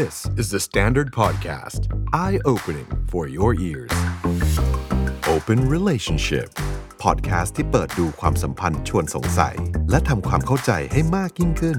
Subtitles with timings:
[0.00, 1.80] This is the Standard Podcast.
[2.14, 3.92] Eye opening for your ears.
[5.34, 6.48] Open Relationship.
[7.04, 9.56] Podcast ที่เปิดดูความสัมพันธ์ชวนสงสัย
[9.90, 11.78] และทำความเข้าใจให้มากยิ่งขึ้น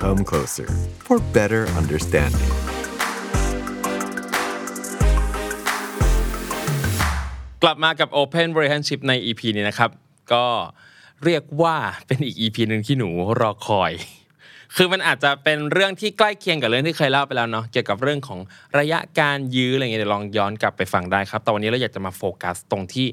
[0.00, 0.68] Come closer
[1.06, 2.52] for better understanding.
[7.62, 9.90] กลับมากับ Open Relationship ใน EP นี้นะครับ
[10.32, 10.46] ก็
[11.24, 11.76] เรียกว่า
[12.06, 13.08] เป็นอีก EP หนึ่งที่หนู
[13.40, 13.92] รอคอย
[14.76, 18.38] คือมันอาจจะเป็นเรื่องที่ใกล้เคียงกับเรื่องที่เคยเล่าไปแล้วเนาะเกี่ยวกับเรื่องของ
[18.78, 23.06] ระยะการยื้ออะไรเงี้ยเดี๋ยวลองย้อนกลับไปฟังได้ครับแต่วันนี้เราอยากจะมาโฟกัสตรงที่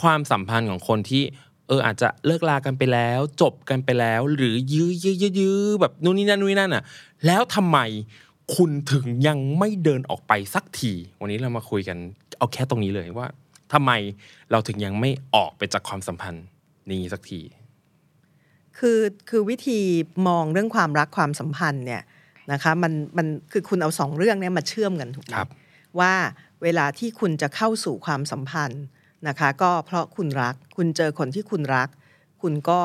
[0.00, 1.22] ความสัมพันธ์ของคนที่
[1.68, 6.82] เอออาจจะเลิกลากันไปแล้ว จบกันไปแล้ว หรือยื้อยื้อยื้อแบบนู่นนี่นั่นนู่นนี่นั่นอะ
[7.26, 7.78] แล้วทำไม
[8.56, 11.98] คุณถึงยังไม่เดินออกไปสักที วันนี้เรามาคุยกัน
[12.38, 13.26] เอาแค่ตรงนี้เลยว่า
[13.72, 13.92] ทำไม
[14.50, 16.44] เราถึงยังไม่ออกไปจากความสัมพันธ์
[16.90, 17.40] นี้สักที
[18.78, 19.00] คือ
[19.30, 19.80] คือวิธี
[20.28, 22.02] มองเรื่องความรักความสัมพันธ์เนี่ย
[22.52, 25.48] นะคะมันมันคือคุณเอาสองเรื่องเนี้มาเชื่อมกันถูกไหมครับ
[26.00, 26.12] ว่า
[26.62, 28.82] เวลาที่คุณจะเข้าสู่ความสัมพันธ์
[29.28, 31.88] นะคะ ก็เพราะคุณรักคุณเจอคนที่คุณรัก
[32.42, 32.80] คุณก็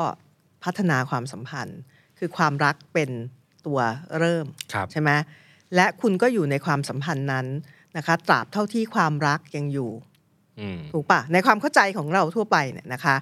[0.64, 1.80] พัฒนาความสัมพันธ์
[2.20, 3.10] คือความรักเป็น
[3.66, 3.80] ตัว
[4.20, 5.10] เริ่มครับใช่ไหม
[5.76, 7.48] และคุณก็อยู่ในความสัมพันธ์นั้น
[7.98, 9.92] นะคะตราบเท่าที่ความรักยังอยู่
[10.60, 13.16] อืมถูกปะในความเข้าใจของเราทั่วไปเนี่ยนะคะ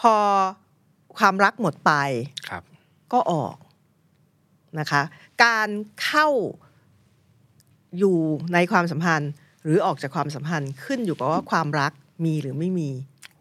[0.00, 0.14] พอ
[1.18, 1.92] ความรักหมดไป
[2.48, 2.62] ครับ
[3.12, 3.56] ก็ออก
[4.78, 5.02] นะคะ
[5.44, 5.68] การ
[6.04, 6.28] เข้า
[7.98, 8.16] อยู่
[8.54, 9.30] ในความสัมพันธ์
[9.64, 11.92] หรือออกจากความสัมพันธ์ขึ้นอยู่กับว่าความรัก
[12.24, 12.90] มีหรือไม่มี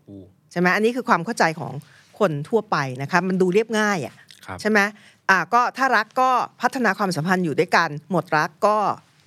[0.08, 1.74] อู้ใช่ไหมอันนี้คือความเข้าใจของ
[2.20, 4.16] คนทั่วไปนะคะมันดูเรียบง่ายอะ
[4.46, 4.80] ครับใช่ไหม
[5.30, 6.30] อ่าก็ถ้ารักก็
[6.62, 8.78] พัฒนาความสัมพันธ์อยู่ด้วยกัน หมดรักก็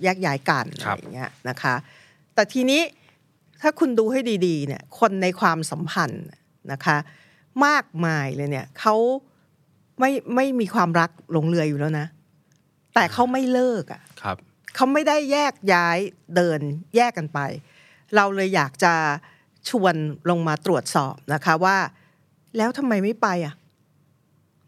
[0.03, 1.75] แยกย้ายกันอะครัไรบอย่างเงี้ยนะคะ
[2.35, 2.83] แต่ทีนี้
[3.63, 6.25] ถ้าคุณดูให้ดีๆเนี่ยคนในความสัมพันธ์
[6.73, 6.97] นะคะ
[7.67, 8.97] มากมายเลยเนี่ยเขา
[10.01, 12.07] ไม่ไม่มีความรักหลงเรืออยู่แล้วนะ
[12.95, 14.37] แต่เขาไม่เลิกอะครับ
[14.75, 15.99] เขาไม่ได้แยกย้าย
[16.37, 16.61] เดิน
[16.97, 17.39] แยกกันไป
[18.17, 18.95] เราเลยอยากจะ
[19.69, 19.95] ชวน
[20.31, 21.77] ลงมาตรวจสอบนะคะว่า
[22.57, 23.55] แล้วทำไมไม่ไปอะ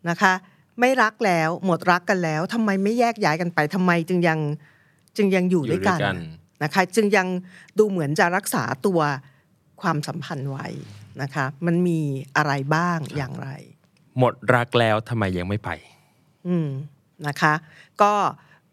[0.08, 0.32] นะคะ
[0.80, 4.38] ไม่รักแล้วหมดรักกันแล้วทำไมไม่แยกย้ายกันไปทำไมจึงยัง
[5.16, 6.16] จึงยังอยู่ด้วยกันอยู่ด้วยกัน
[6.62, 7.26] นะคะ จึงยัง
[7.78, 9.00] ดูเหมือนจะรักษาตัว
[9.80, 10.66] ความสัมพันธ์ไว้
[11.22, 12.00] นะคะ มันมี
[12.36, 13.48] อะไรบ้างอย่างไร
[14.18, 15.70] หมดรักแล้วทำไมยังไม่ไป
[16.48, 16.68] อืม
[17.26, 17.54] นะคะ
[18.02, 18.12] ก็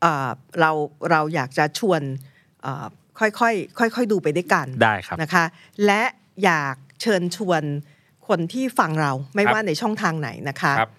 [0.01, 0.29] เอ่อ
[0.59, 0.71] เรา
[1.11, 2.01] เราอยากจะชวน
[2.61, 2.85] เอ่อ
[3.19, 5.43] ค่อยๆค่อยๆดูไปด้วยกันได้ครับนะคะ
[5.85, 6.01] และ
[6.43, 7.63] อยากเชิญชวน
[8.27, 10.91] คนที่ฟังเราไม่ครับว่าในช่องทางไหนนะคะครับ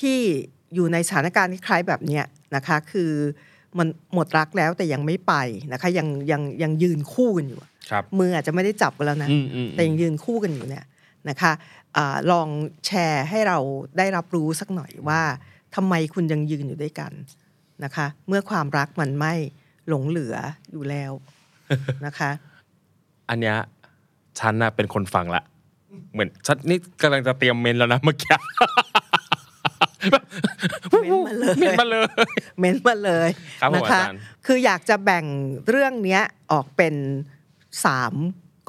[0.00, 0.18] ที่
[0.74, 2.24] อยู่ในสถานการณ์คล้ายๆแบบเนี้ย
[2.56, 3.12] นะคะ คือ
[3.78, 5.34] มันหมดรักแล้วแต่ยังไม่ไป
[5.72, 7.77] นะคะ ยังยังยังยืนคู่กันอยู่อะครับ
[8.18, 10.84] มืออาจจะไม่ได้จับกันแล้วนะอืมอืมแต่ยังยืนคู่กันอยู่เนี่ย
[11.28, 11.52] นะคะ
[11.96, 12.48] อาลอง
[12.86, 13.58] แชร์ให้เรา
[13.98, 15.20] ได้รับรู้สักหน่อยว่า
[15.74, 17.12] ทำไมคุณยังยืนอยู่ด้วยกัน
[17.84, 19.34] นะคะ เมื่อความรักมันไม่
[19.88, 20.36] หลงเหลือ
[20.72, 21.12] อยู่แล้ว
[22.06, 22.30] นะคะ
[23.28, 23.56] อันเนี้ย
[24.38, 25.42] ฉันน่ะเป็นคนฟังละ
[26.12, 28.34] เหมือนฉันนี่กำลังจะเตรียมเมนแล้วนะเมื่อกี้
[30.90, 32.10] เม้นมาเลยเมนมาเลย
[32.58, 33.28] เม้นมาเลย
[33.60, 35.24] ครับผมนะคะอาจารย์คืออยากจะแบ่ง
[35.68, 36.22] เรื่องเนี้ย
[36.52, 36.94] ออกเป็น
[37.86, 38.14] สาม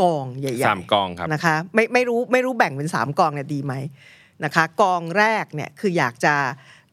[0.02, 3.74] กองใหญ่ๆสามกองครับนะคะไม่ไม่รู้ไม่รู้แบ่งเป็นสามกองเนี่ยดีไหม
[4.44, 6.36] นะคะกองแรกเนี่ยคืออยากจะ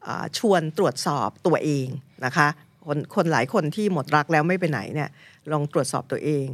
[0.07, 1.89] อ่าชวนตรวจสอบตัวเอง
[2.25, 2.49] นะคะ
[2.87, 5.09] คนคนหลายคนที่หมดรักแล้วไม่ไปไหนเนี่ย
[5.53, 6.47] ลองตรวจสอบตัวเอง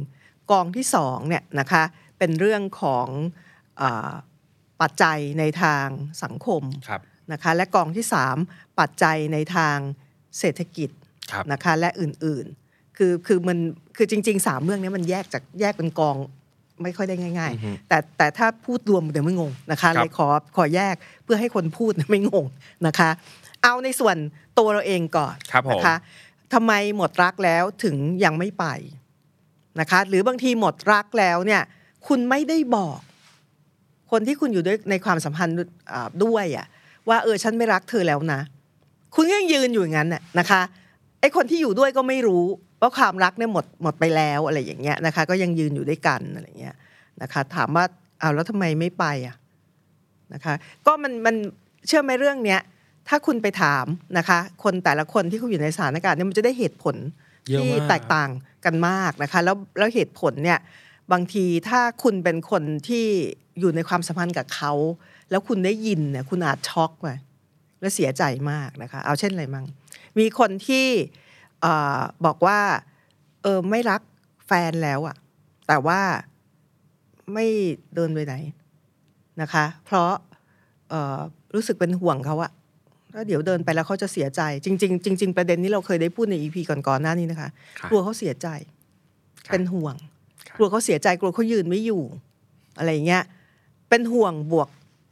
[0.51, 1.83] กองที่สองเนี่ยนะคะ
[2.19, 3.07] เป็นเรื่องของ
[3.81, 4.13] อา
[4.81, 5.87] ปัจจัยในทาง
[6.23, 8.05] สังคมครับนะคะและกองที่
[8.41, 9.77] 3ปัจจัยในทาง
[10.39, 10.89] เศรษฐกิจ
[11.31, 12.62] ครับนะคะและอื่นๆ
[12.97, 13.57] คือคือมัน
[13.97, 16.15] คือจริงๆสามเรื่องนี้มันแยกจากแยกเป็นกอง
[16.83, 20.27] ไม่ค่อยได้ง่ายอือฮึๆแต่แต่ถ้าพูดรวมเดี๋ยวไม่งงนะคะครับเลยขอ
[20.57, 22.45] ขอแยกเพื่อให้คนพูดไม่งง
[22.87, 23.09] นะคะ
[23.63, 24.17] เอาในส่วน
[24.57, 25.95] ตัวเราเองก่อนครับผมนะคะ
[26.53, 28.65] ทำไมหมดรักแล้วถึงยังไม่ไป
[29.79, 31.61] นะคะ หรือบางทีหมดรักแล้วเนี่ย
[32.07, 32.99] คุณไม่ได้บอก
[34.11, 35.55] คนที่คุณอยู่ด้วยในความสัมพันธ์
[35.93, 36.65] อ่าด้วยอะ
[37.09, 38.39] ว่าเออฉันไม่รักเธอแล้วนะ
[39.15, 40.61] คุณก็ยังยืนอยู่อย่างนั้นน่ะนะคะ
[41.19, 42.45] ไอ้คนที่อยู่ด้วยก็ไม่รู้
[42.83, 46.75] ว่าความรักเนี่ยหมดหมดไปแล้วอะไรอย่างเงี้ยนะคะ ก็ยังยืนอยู่ด้วยกันอะไรเงี้ย
[47.21, 47.85] นะคะ ถามว่า
[48.19, 49.35] เอาวแล้วทำไมไม่ไปอะ
[50.33, 50.53] นะคะ
[50.85, 51.35] ก็มันมัน
[51.87, 52.61] เชื่อไหมเรื่องเนี้ย
[53.07, 53.85] ถ้าคุณไปถาม
[54.17, 56.95] นะคะ คนแต่ละคนที่เขาอยู่ในสถานการณ์เนี่ยมันจะได้เหตุผล
[57.49, 58.29] เยอะที่มากแตกต่าง
[58.65, 60.59] กันมากนะคะ แล้วแล้วเหตุผลเนี่ย
[61.11, 63.05] บางทีถ้าคุณเป็นคนที่
[63.59, 64.71] อยู่ในความสัมพันธ์กับเขา
[65.29, 67.07] แล้วคุณได้ยินเนี่ยคุณอาจช็อกไป
[67.79, 69.65] และเสียใจมากนะคะ เอาเช่นอะไรมั่ง
[70.19, 71.65] มีคนที่เอ
[71.97, 72.59] อบอกว่า
[73.43, 74.01] เออไม่รัก
[74.47, 75.15] แฟนแล้วอะ
[75.67, 75.99] แต่ว่า
[77.33, 77.45] ไม่
[77.95, 78.33] เดินไปไหน
[79.41, 80.11] นะคะ เพราะ
[80.89, 81.19] เอ่อ
[81.55, 82.51] รู้สึกเป็นห่วงเขาอะ
[83.13, 87.49] แล้วเดี๋ยวเดินไปแล้วเขาจะเสียใจ จริง ๆ จริง ๆ ประเด็นนี้เราเคยได้พูดในอีพีก่อนๆหน้านี้นะคะ
[87.79, 88.47] ครับกลัวเขาเสียใจ
[89.47, 89.95] ครับเป็นห่วง
[90.47, 92.03] ครับกลัวเขาเสียใจ กลัวเขายืนไม่อยู่
[92.77, 93.23] อะไรอย่างเงี้ย
[93.89, 94.69] เป็นห่วงบวก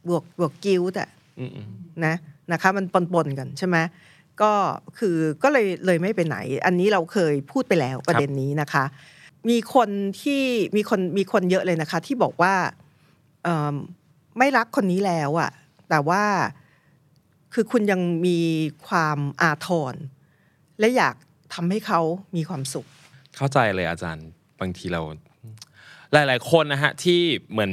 [0.08, 1.04] บวกบวกกิ้วแต่
[1.38, 1.68] อืมอืม
[2.04, 2.14] นะ
[2.52, 2.84] นะคะ มัน
[3.14, 3.76] ปนๆกันใช่ไหม
[4.42, 4.52] ก็
[4.98, 6.36] คือก็เลยเลยไม่ไปไหน
[6.66, 8.84] อันนี้เราเคยพูดไปแล้วประเด็นนี้นะคะ
[9.50, 9.88] มีคน
[10.22, 10.42] ที่
[10.76, 12.54] มีคนมีคนเยอะเลยนะคะ ที่บอกว่า
[13.44, 13.74] เอิ่ม
[14.38, 15.50] ไม่รักคนนี้แล้วอะ
[15.90, 16.22] แต่ว่า
[17.54, 18.38] คือคุณยังมี
[18.88, 19.94] ความอาทร
[20.78, 21.14] และอยาก
[21.54, 22.00] ทำให้เขา
[22.36, 22.86] มีความสุข
[23.36, 24.26] เข้าใจเลยอาจารย์
[24.60, 25.02] บางทีเรา
[26.12, 27.20] หลาย ๆ คนนะฮะที่
[27.50, 27.72] เหมือน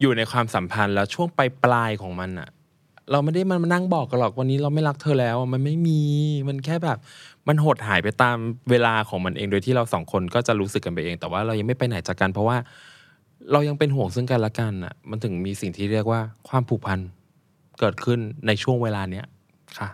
[0.00, 2.48] อยู่ในความสัมพันธ์แล้วช่วงปลายปลายๆของมันอะ
[3.12, 6.00] เราไม่ได้มันมานั่งบอกกันหรอกวันนี้เราไม่รักเธอแล้วอะมันไม่มี
[6.48, 6.98] มันแค่แบบ
[7.48, 8.36] มันหดหายไปตาม
[8.70, 12.56] เวลาของมันเองโดยที่เราสองคนก็จะรู้สึกกันไปเอง แต่ว่าเรายังไม่ไปไหนจากกันเพราะว่า
[13.52, 16.98] เรายังเป็นห่วงซึ่งกันและกันอะมันถึงมีสิ่งที่เรียกว่าความผูกพัน
[17.78, 19.26] เกิดขึ้นในช่วงเวลาเนี้ย
[19.78, 19.88] ค่ะ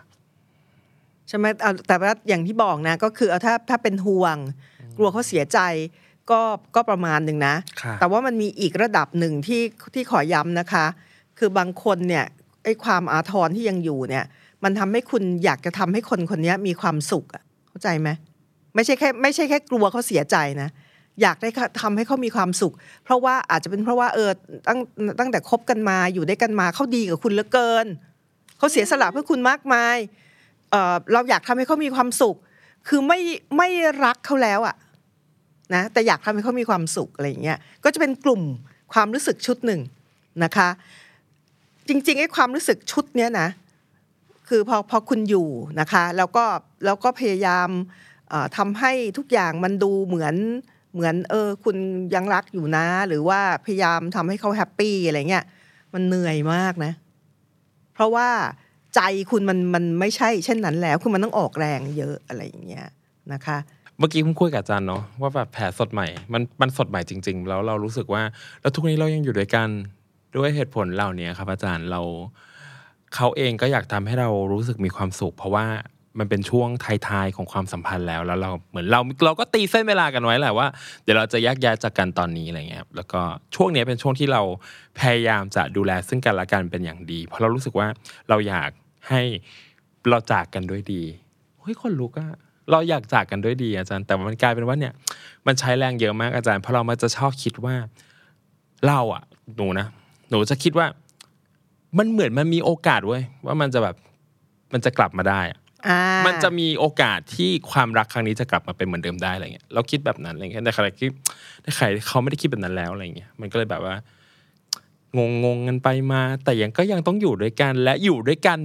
[1.27, 4.37] ใช่ไหมเอาแต่ว่าอย่างที่บอกนะ ก็คือเอาถ้าถ้าเป็นห่วง
[4.97, 5.59] กลัวเขาเสียใจ
[6.31, 6.39] ก็
[6.75, 9.61] ก็ประมาณหนึ่งนะค่ะแต่ว่ามันมีอีกระดับหนึ่งที่
[9.93, 10.85] ที่ขอย้ำนะคะ
[11.39, 12.25] คือบางคนเนี่ย
[12.67, 14.25] ไอ้ความอาทรที่ยังอยู่เนี่ย
[14.63, 18.09] มันทำให้คุณอยากจะทำให้คนคนนี้มีความสุขอะเข้าใจไหม
[18.75, 20.69] ไม่ใช่แค่ไม่ใช่แค่กลัวเขาเสียใจนะ
[21.21, 21.49] อยากได้
[21.81, 22.73] ทำให้เขามีความสุข
[23.03, 24.29] เพราะว่าอาจจะเป็นเพราะว่าเออ
[24.67, 24.79] ตั้ง
[25.19, 27.85] ตั้งแต่คบกันมาอยู่ด้วยกันมาเขาดีกับคุณเหลือเกิน
[28.57, 29.97] เขาเสียสละเพื่อคุณมากมาย
[30.71, 32.35] เออเราอยากทำให้เขามีความสุข
[32.87, 33.19] คือไม่
[33.57, 33.69] ไม่
[34.03, 34.75] รักเขาแล้วอะ
[35.75, 38.41] นะแต่อยากทำให้เขามีความสุขอะไรอย่างเงี้ยก็จะเป็นกลุ่ม
[38.93, 39.81] ความรู้สึกชุดหนึ่ง
[40.43, 40.69] นะคะ
[41.87, 43.49] จริงๆไอ้ความรู้สึกชุดเนี้ยนะ
[44.47, 45.47] คือพอพอคุณอยู่
[45.79, 46.45] นะคะ แล้วก็
[46.85, 47.69] แล้วก็พยายาม
[48.57, 50.35] ทำให้ทุกอย่างมันดูเหมือน
[50.93, 51.75] เหมือนเออ คุณ
[52.15, 55.45] ยังรักอยู่นะ หรือว่าพยายามทำให้เขาแฮปปี้อะไรเงี้ย
[55.93, 56.93] มันเหนื่อยมากนะ
[57.93, 58.29] เพราะว่า
[58.95, 59.01] ใจ
[59.31, 62.87] คุณมันมันไม่ใช่เช่นนั้นแล้วคือมันต้องออกแรงเยอะอะไรอย่างเงี้ย
[63.33, 63.57] นะคะ
[63.97, 68.21] เมื่อกี้ผมคุยกับอาจารย์เนาะว่าแบบแผลสดใหม่มันมันสดใหม่จริง ๆ แล้วเรารู้สึกว่า
[68.61, 69.69] แล้วทุกวันนี้เรายังอยู่ด้วยกัน
[70.37, 72.01] ด้วยเหตุผลเหล่านี้ครับอาจารย์เรา
[73.15, 75.65] เขาเองก็อยากทำให้เรารู้สึกมีความสุข เพราะว่า
[76.19, 76.69] มันเป็นช่วง
[77.07, 80.67] ท้ายๆของความสัมพันธ์แล้ว แล้วเราเหมือนเราเราก็ตีเส้นเวลากันไว้แหละว่า
[81.03, 83.21] เดี๋ยวเราจะแยกย้ายจากกันตอนนี้อะไรเงี้ยครับแล้วก็
[83.55, 84.41] ช่วงนี้เป็นช่วงที่เรา
[84.99, 87.87] พยายามจะดูแลซึ่งกันและกันเป็นอย่างดี เพราะเรารู้สึกว่า
[88.29, 88.69] เราอยาก
[89.09, 89.21] ให้
[90.09, 91.03] เราจากกันด้วยดี
[91.61, 92.29] เฮ้ยคนลุกอะ
[92.71, 94.93] เราอยากจากกันด้วยดีอาจารย์ แต่มันกลายเป็นว่าเนี่ย
[95.47, 97.75] มันใช้แรงเยอะมากอาจารย์เพราะเรามาจะชอบคิดว่า
[98.87, 99.23] เราอะ
[99.55, 99.87] หนูนะ
[100.29, 100.87] หนูจะคิดว่า
[101.97, 103.95] มันเหมือนมันมีโอกาสเว้ยว่ามันจะแบบ
[104.73, 111.09] มันจะกลับมาได้อะอ่ามันจะมีโอกาสที่ความรักครั้งนี้จะกลับมาเป็นเหมือนเดิมได้อะไรเงี้ยเราคิดแบบนั้นอะไรเงี้ยแต่ใครคิด
[111.61, 113.95] แต่ใครเขาไม่ได้คิดแบบนั้นแล้วอะไรเงี้ยมันก็เลยแบบว่า
[115.17, 118.57] งงงๆกันไปมา แต่ยังก็ยังต้องอยู่ด้วยกัน และอยู่ด้วยกัน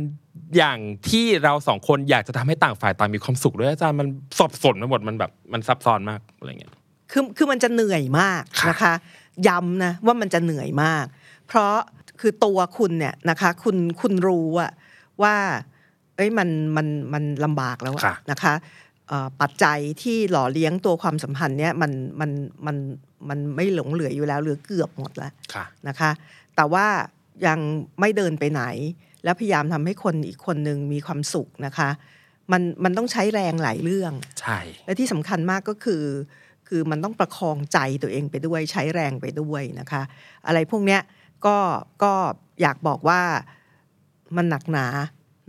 [0.57, 4.07] อย่างที่เราสองคนอยากจะทำให้ต่างฝ่ายต่างมีความสุขด้วยอาจารย์มัน
[4.39, 6.73] สับสนไปหมดมันแบบมันซับซ้อนมากอะไรเงี้ย
[7.13, 8.95] คือคือมันจะเหนื่อยมากค่ะนะคะ
[9.49, 11.05] ย้ำนะว่ามันจะเหนื่อยมาก
[11.53, 11.79] เพราะ
[12.21, 14.73] คือตัวคุณเนี่ยนะคะ คุณคุณรู้อะ
[15.23, 15.35] ว่า
[16.17, 18.55] เอ้ยมันมันมันลำบากแล้วอะค่ะนะคะ
[19.09, 22.31] เอ่อปัจจัยที่หล่อเลี้ยงตัวความสัมพันธ์เนี่ยมันมัน
[22.67, 22.77] มัน
[23.29, 26.11] มันไม่หลงเหลืออยู่แล้วเหลือเกือบหมดแล้วค่ะนะคะ
[26.57, 26.87] แต่ว่า
[27.47, 27.59] ยัง
[28.01, 28.63] ไม่เดินไปไหน
[29.25, 31.89] แล้วพยายามทำให้คนอีกคนหนึ่งมีความสุขนะคะ
[32.53, 36.05] มันมันต้องใช้แรงหลายเรื่องใช่และที่สำคัญมากก็คือ
[36.69, 40.03] คือมันต้องประคองใจตัวเองไปด้วยใช้แรงไปด้วยนะคะ
[40.47, 41.01] อะไรพวกเนี้ย
[41.47, 41.59] ก็
[42.03, 42.13] ก็
[42.61, 43.21] อยากบอกว่า
[44.37, 44.87] มันหนักหนา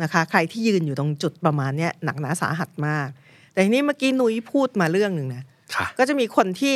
[0.04, 3.08] นะคะ ใครที่ยืนอยู่ตรงจุดประมาณเนี้ยหนักหนาสาหัสมาก
[3.52, 5.44] แต่ทีนี้เมื่อกี้นุ้ยพูดมาเรื่องหนึ่งนะ
[5.76, 6.76] ค่ะก็จะมีคนที่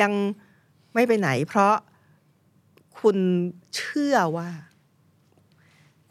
[0.00, 0.12] ยัง
[0.94, 1.74] ไม่ไปไหน เพราะ
[3.00, 3.16] คุณ
[3.76, 4.48] เชื่อว่า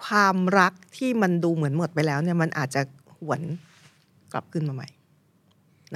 [0.05, 2.81] ความรักที่มันดูเหมือนหมดไปแล้วเนี่ยมันอาจจะ
[3.15, 3.41] หวน
[4.33, 4.89] กลับขึ้นมาใหม่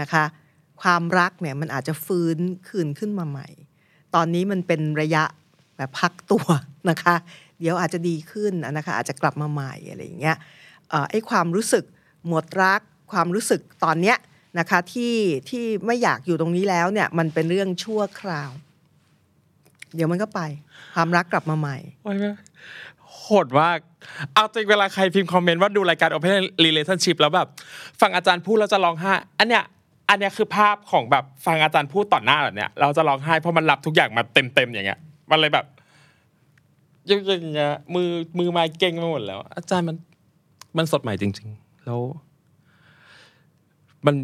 [0.02, 0.24] นะคะ
[0.82, 2.38] ความรักเนี่ยมันอาจจะฟื้น
[2.68, 3.48] คืนขึ้นมาใหม่
[4.16, 5.24] ตอนนี้มันเป็นระยะ
[5.78, 6.46] แบบพักตัว
[6.90, 7.16] นะคะ
[7.60, 10.38] เดี๋ยวอาจจะดีขึ้นนะคะอาจจะกลับมาใหม่อะไรอย่างเงี้ย
[11.12, 11.84] ไอ้ความรู้สึก
[12.28, 12.82] หมดรัก
[13.12, 14.18] ความรู้สึกตอนเนี้ย
[14.60, 15.16] นะคะที่
[15.50, 18.52] ที่ไม่อยากอยู่ตรงนี้แล้วเนี่ยมันเป็นเรื่องชั่วคราว
[19.96, 20.42] เดี๋ยวมันก็ไป
[20.96, 22.32] ความรักกลับมาใหม่โอ้ยแม่
[23.20, 23.80] โหดมาก
[24.34, 26.34] เอาจริงเวลาใครพิมพ์คอมเมนต์ว่าดูรายการ Open
[26.66, 27.48] Relationship แล้วแบบ
[28.02, 29.64] ฟังอาจารย์พูดเราจะร้องไห้อันเนี้ย
[30.10, 35.66] อันเนี้ยคือภาพของแบบฟังอาจารย์พูดต่อหน้าแบบเนี้ยเราจะร้องไห้เพราะมันรับทุกอย่างมาเต็มๆอย่างเงี้ย มันเลยแบบ
[37.08, 37.22] อย่าง
[37.56, 39.98] เงี้ยมือมือไม้เก่งไปหมดแล้ว อาจารย์มัน
[40.78, 42.02] มันสดใหม่จริง ๆ แล้ว
[44.06, 44.16] มัน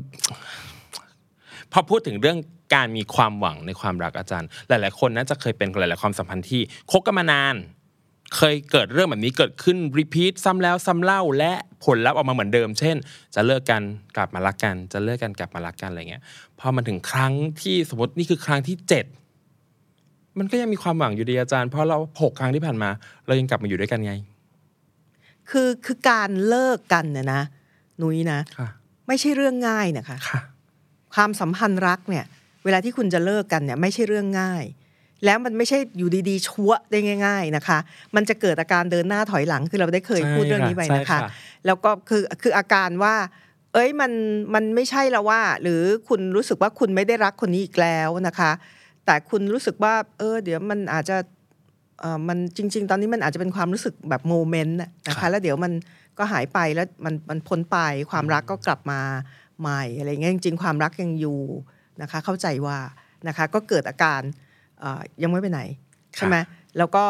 [1.71, 2.37] พอพูดถึงเรื่อง
[2.75, 7.55] การมีความหวังในความรักอาจารย์ หลาย ๆ คนน่าจะเคยเป็นหลาย ๆ ความสัมพันธ์ที่คบกันมานาน
[8.35, 11.53] เคยเกิดเรื่องแบบนี้เกิดขึ้นรีพีทซ้ำแล้วซ้ำเล่า และ
[11.85, 12.95] ผลลัพธ์ออกมาเหมือนเดิม เช่น
[13.35, 13.81] จะเลิกกัน
[14.17, 16.23] กลับมารักกัน จะเลิกกันกลับมารักกันอะไรเงี้ย
[16.59, 19.05] พอมันถึงครั้งที่สมมตินี่คือครั้งที่เจ็ด
[20.39, 22.89] มันก็ยังมีความหวังอยู่ดีอาจารย์ เพราะเราหกครั้งที่ผ่านมา
[23.27, 24.13] เรายังกลับมาอยู่ด้วยกันไง
[25.49, 27.41] คือคือการเลิกกันเนี่ยนะ
[28.01, 28.67] นุ้ยนะค่ะ
[29.07, 30.41] ไม่ใช่เรื่องง่ายนะคะค่ะ
[31.13, 32.25] ความสัมพันธ์รักเนี่ย
[32.63, 34.63] เวลาที่คุณจะเลิกกันเนี่ย ไม่ใช่เรื่องง่าย
[35.25, 37.77] แล้วมันไม่ใช่อยู่ดีๆชั่วได้ง่าย ๆนะคะ
[38.15, 41.29] มันจะเกิดอาการเดินหน้าถอยหลังคือเราได้เคยใช่พูดเรื่องนี้ค่ะไปใช่นะคะค่ะ
[41.65, 43.15] แล้วก็คือคืออาการว่า
[43.73, 44.11] เอ้ยมัน
[44.53, 48.51] มันไม่ใช่แล้วว่า หรือคุณรู้สึกว่าคุณไม่ได้รักคนนี้อีกแล้วนะคะ
[49.05, 51.17] แต่คุณรู้สึกว่า เออ เดี๋ยวมันอาจจะ
[51.99, 55.73] เออมันจริง ๆ ตอนนี้มันอาจจะเป็นความรู้สึกแบบโมเมนต์น่ะนะครัคะบแล้วเดี๋ยวมัน
[56.17, 57.77] ก็หายไปแล้วมันมันพ้นไป
[58.11, 59.01] ความรักก็กลับมา
[59.59, 61.41] ใหม่อะไรเงี้ยจริง ๆ ความรักยังอยู่
[62.01, 62.77] นะคะ เข้าใจว่า
[63.27, 64.21] นะคะก็เกิดอาการ
[64.79, 65.61] เอ่อยังไม่ไปไหน
[66.15, 66.35] ใช่ไหม
[66.77, 67.05] แล้วก็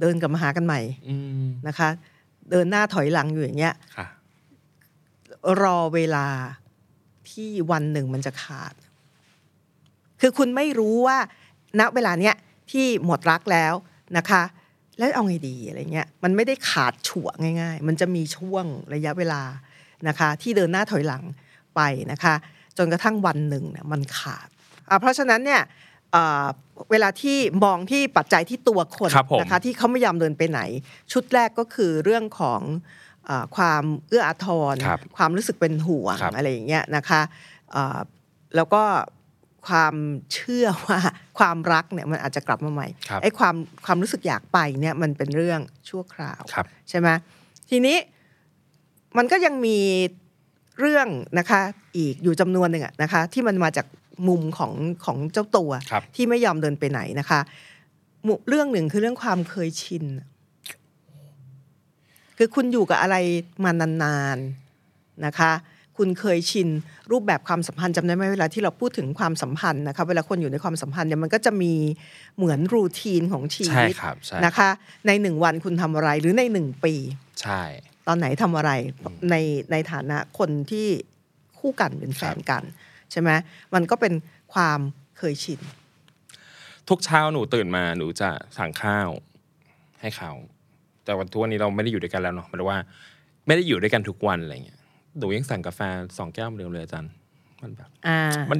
[0.00, 1.88] เดินกลับมาหากันใหม่อืมนะคะ
[2.50, 4.06] เดินหน้าถอยหลังอยู่อย่างเงี้ยค่ะ
[5.62, 6.26] รอเวลา
[7.30, 8.74] ที่วันหนึ่งมันจะขาด
[10.22, 11.18] คือคุณไม่รู้ว่า
[11.80, 12.34] ณเวลาเนี้ย
[12.70, 13.74] ที่หมดรักแล้ว
[14.16, 14.42] นะคะ
[14.98, 17.28] แล้วเอาไงดีอะไรเงี้ยมันไม่ได้ขาดฉ่ว
[17.60, 18.64] ง่าย ๆ มันจะมีช่วง
[18.94, 19.42] ระยะเวลา
[20.08, 21.22] นะคะ ที่เดินหน้าถอยหลัง
[21.74, 21.80] ไป
[22.12, 22.34] นะคะ
[22.78, 24.48] จนกระทั่งวันหนึ่งเนี่ยมันขาด
[24.88, 25.62] อะเพราะฉะนั้นเนี่ย
[26.12, 26.44] เอ่อ
[26.90, 30.60] เวลาที่มองที่ปัจจัยที่ตัวคนครับผมนะคะที่เขาไม่ยอมเดินไปไหน
[31.12, 32.60] ชุดแรกก็คือเรื่องของ
[33.26, 37.20] เออความเอื้ออาทรครับความรู้สึกเป็นห่วงครับอะไรอย่างเงี้ยนะคะ
[37.72, 37.98] เอ่อ
[38.56, 38.82] แล้วก็
[39.68, 39.94] ความ
[40.32, 40.98] เชื่อว่า
[41.38, 43.54] ความรักเนี่ยมันอาจจะกลับมาใหม่ครับไอ้ความ
[43.86, 47.08] ความรู้สึกอยากไปเนี่ยมันเป็นเรื่องชั่วคราวครับใช่ไหม
[47.70, 47.96] ทีนี้
[49.16, 49.78] มันก็ยังมี
[50.80, 51.60] เรื่องนะคะ
[51.96, 53.86] อีกอยู่จำนวนหนึ่งอะนะคะ ที่มันมาจาก
[54.28, 54.72] มุมของ
[55.04, 57.40] ของเจ้าตัวครับที่ไม่ยอมเดินไปไหนนะคะ
[58.26, 60.04] มุเรื่องหนึ่งคือเรื่องความเคยชิน
[62.38, 63.16] คือคุณอยู่กับอะไร
[63.64, 63.70] มา
[64.04, 65.52] นานๆนะคะ
[65.98, 66.68] คุณเคยชิน
[67.10, 71.72] รูปแบบความสัมพันธ์จำได้ไหมเวลาที่เราพูดถึงความสัมพันธ์นะคะเวลาคนอยู่ในความสัมพันธ์เนี่ยมันก็จะมี
[72.36, 74.68] เหมือนรูทีนของชีใช่วิตครับใช่นะคะ
[75.06, 76.94] ในหนึ่งวันคุณทำอะไรหรือในหนึ่งปี
[77.42, 77.62] ใช่
[78.06, 78.70] ตอนไหนทำอะไร
[79.30, 79.36] ใน
[79.72, 80.88] ในฐานะคนที่
[81.58, 82.62] คู่กันเป็นแฟนกัน
[83.10, 83.30] ใช่ไหม
[83.74, 84.12] มันก็เป็น
[84.54, 84.80] ความ
[85.18, 85.60] เคยชิน
[86.88, 89.08] ทุกเช้าหนูตื่นมาหนูจะสั่งข้าว
[90.00, 90.32] ให้เขา
[91.04, 92.78] แต่วันทุกวันนี้เราไม่ได้อยู่ด้วยกันแล้วเนาะหมายถึงว่า
[93.46, 94.80] ไม่ได้อยู่ด้วยกันทุกวันอะไรเงี้ย
[95.18, 95.80] หนูยังสั่งกาแฟ
[96.18, 97.12] สองแก้วเหมือนเดิมเลยอาจารย์
[97.62, 98.58] มันแบบอ่ามัน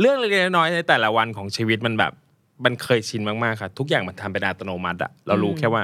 [0.00, 2.12] เรื่องเล็กๆน้อยๆในแต่ละวันของชีวิตมันแบบ
[2.64, 5.82] มันเคยชินมากๆค่ะ ทุกอย่างมันทำเป็นอัตโนมัติอะเรารู้แค่ว่า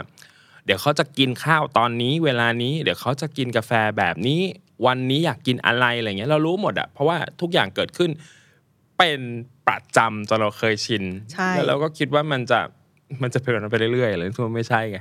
[0.65, 4.41] เดี๋ยวเขาจะกินข้าวตอนนี้ เวลานี้ เดี๋ยวเขาจะกินกาแฟแบบนี้
[4.87, 8.11] วันนี้อยากกินอะไรอะไรเงี้ย เรารู้หมดอะเพราะว่าทุกอย่างเกิดขึ้น
[8.99, 9.21] เป็น
[9.67, 12.61] ประจำจนเราเคยชินใช่แล้วเราก็คิดว่ามันจะ
[13.23, 14.99] มันจะเป็นแบบนั้นไปเรื่อยๆเลยซึ่งมันไม่ใช่ไง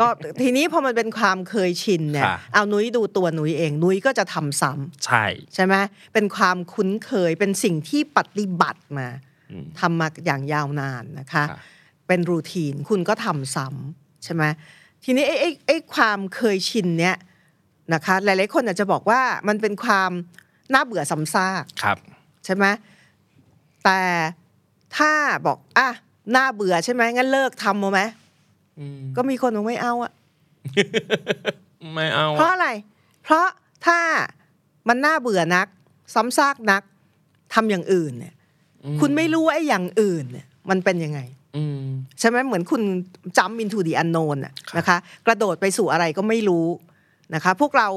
[0.00, 0.06] ก็
[0.42, 5.24] ทีนี้พอมันเป็นความเคยชินเนี่ยค่ะเอานุ้ยดูตัวนุ้ยเอง นุ้ยก็จะทำซ้ำใช่
[5.54, 5.74] ใช่ไหม
[6.12, 9.08] เป็นความคุ้นเคยเป็นสิ่งที่ปฏิบัติมา
[9.50, 11.58] อืมทำมาอย่างยาวนานนะคะค่ะ
[12.06, 14.44] เป็นรูทีนคุณก็ทำซ้ำใช่ไหม
[15.04, 17.16] ทีนี้ไอ้ไอ้ไอ้ความเคยชินเนี่ย
[17.94, 20.10] นะคะ หลายๆคนอาจจะบอกว่ามันเป็นความ
[20.72, 21.98] น่าเบื่อซ้ำซากครับ
[22.44, 22.64] ใช่ไหม
[23.84, 24.00] แต่
[24.96, 25.12] ถ้า
[25.46, 25.88] บอกอะ
[26.36, 28.21] น่าเบื่อใช่ไหมงั้นเลิกทำเอาไหมอืม
[29.16, 30.12] ก็มีคนบอกไม่เอาอะ
[31.94, 32.68] ไม่เอา เพราะอะอะไร
[33.24, 33.46] เพราะ
[33.86, 33.98] ถ้า
[34.88, 35.66] มันน่าเบื่อนัก
[36.14, 36.82] ซ้ำซากนัก
[37.54, 38.34] ทำอย่างอื่นเนี่ย
[39.00, 41.20] คุณไม่รู้ว่าไอ้อย่างอื่นเนี่ย มันเป็นยังไง
[41.56, 41.84] อืม
[42.18, 42.82] ใช่ไหมเหมือนคุณ
[43.38, 46.66] จำ into the unknown น่ะครับนะคะ กระโดดไปสู่อะไรก็ไม่รู้
[47.34, 47.88] นะคะ พวกเรา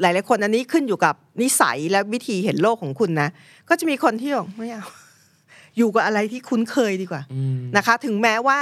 [0.00, 3.28] หลาย ๆ คนอันนี้ขึ้นอยู่กับนิสัยและวิธีเห็นโลกของคุณนะ
[3.68, 4.86] ก็จะมีคนที่บอกไม่เอา
[5.78, 8.60] อยู่กับอะไรที่คุ้นเคยดีกว่าอืมนะคะ ถึงแม้ว่า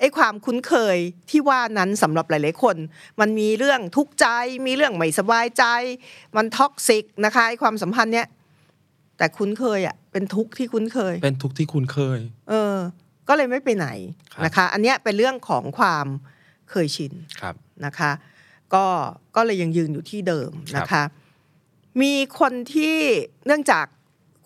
[0.00, 0.96] ไอ้ความคุ้นเคย
[1.30, 2.76] ที่ว่านั้นสำหรับหลาย ๆ คน
[3.20, 4.26] มันมีเรื่องทุกข์ใจ
[4.66, 5.64] มีเรื่องไม่สบายใจ
[6.36, 8.26] มัน toxic นะคะไอ้ความสัมพันธ์เนี้ย
[9.18, 12.76] แต่คุ้นเคยอะเป็นทุกข์ที่คุ้นเคย เป็นทุกข์ที่คุ้นเคย เออ
[13.28, 13.88] ก็เลยไม่ไปไหน
[14.32, 16.06] ครับนะคะ อันเนี้ยเป็นเรื่องของความ
[16.70, 17.54] เคยชินครับ
[17.84, 18.10] นะคะ
[18.74, 18.86] ก็
[19.36, 21.08] ก็เลยยังยืนอยู่ที่เดิมนะคะครับ
[22.02, 22.96] มีคนที่
[23.46, 23.86] เนื่องจาก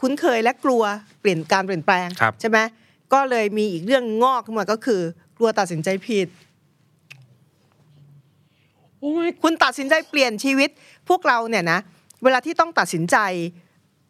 [0.00, 0.83] คุ้นเคยและกลัว
[1.21, 2.59] เปลี่ยนการเปลี่ยนแปลงครับใช่ไหม
[3.12, 5.00] ก็เลยมีอีกเรื่องงอกขึ้นมาก็คือ
[5.37, 6.29] กลัวตัดสินใจผิด
[9.00, 10.71] โอ้ยคุณตัดสินใจเปลี่ยนชีวิต
[11.09, 11.79] พวกเราเนี่ยนะ
[12.25, 13.19] เวลาที่ต้องตัดสินใจ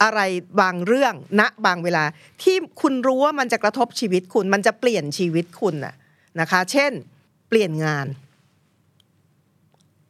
[0.03, 0.21] อะไร
[0.61, 2.05] บางเรื่องณบางเวลา
[2.43, 5.95] ที่คุณรู้ว่ามันจะกระทบชีวิตคุณ มันจะเปลี่ยนชีวิตคุณน่ะ
[6.41, 6.93] นะคะ เช่น
[7.49, 8.07] เปลี่ยนงาน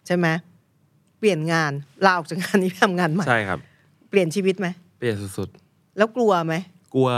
[0.06, 0.26] ใช่ไหม
[1.18, 1.73] เปลี่ยนงาน
[2.04, 3.59] ลาออกจากงานนี้ไปทำงานใหม่ใช่ครับ
[4.11, 4.66] เปลี่ยนชีวิตไหม
[4.99, 5.49] เปลี่ยนสุด
[5.97, 7.11] แล้วกลัวไหมๆกลัว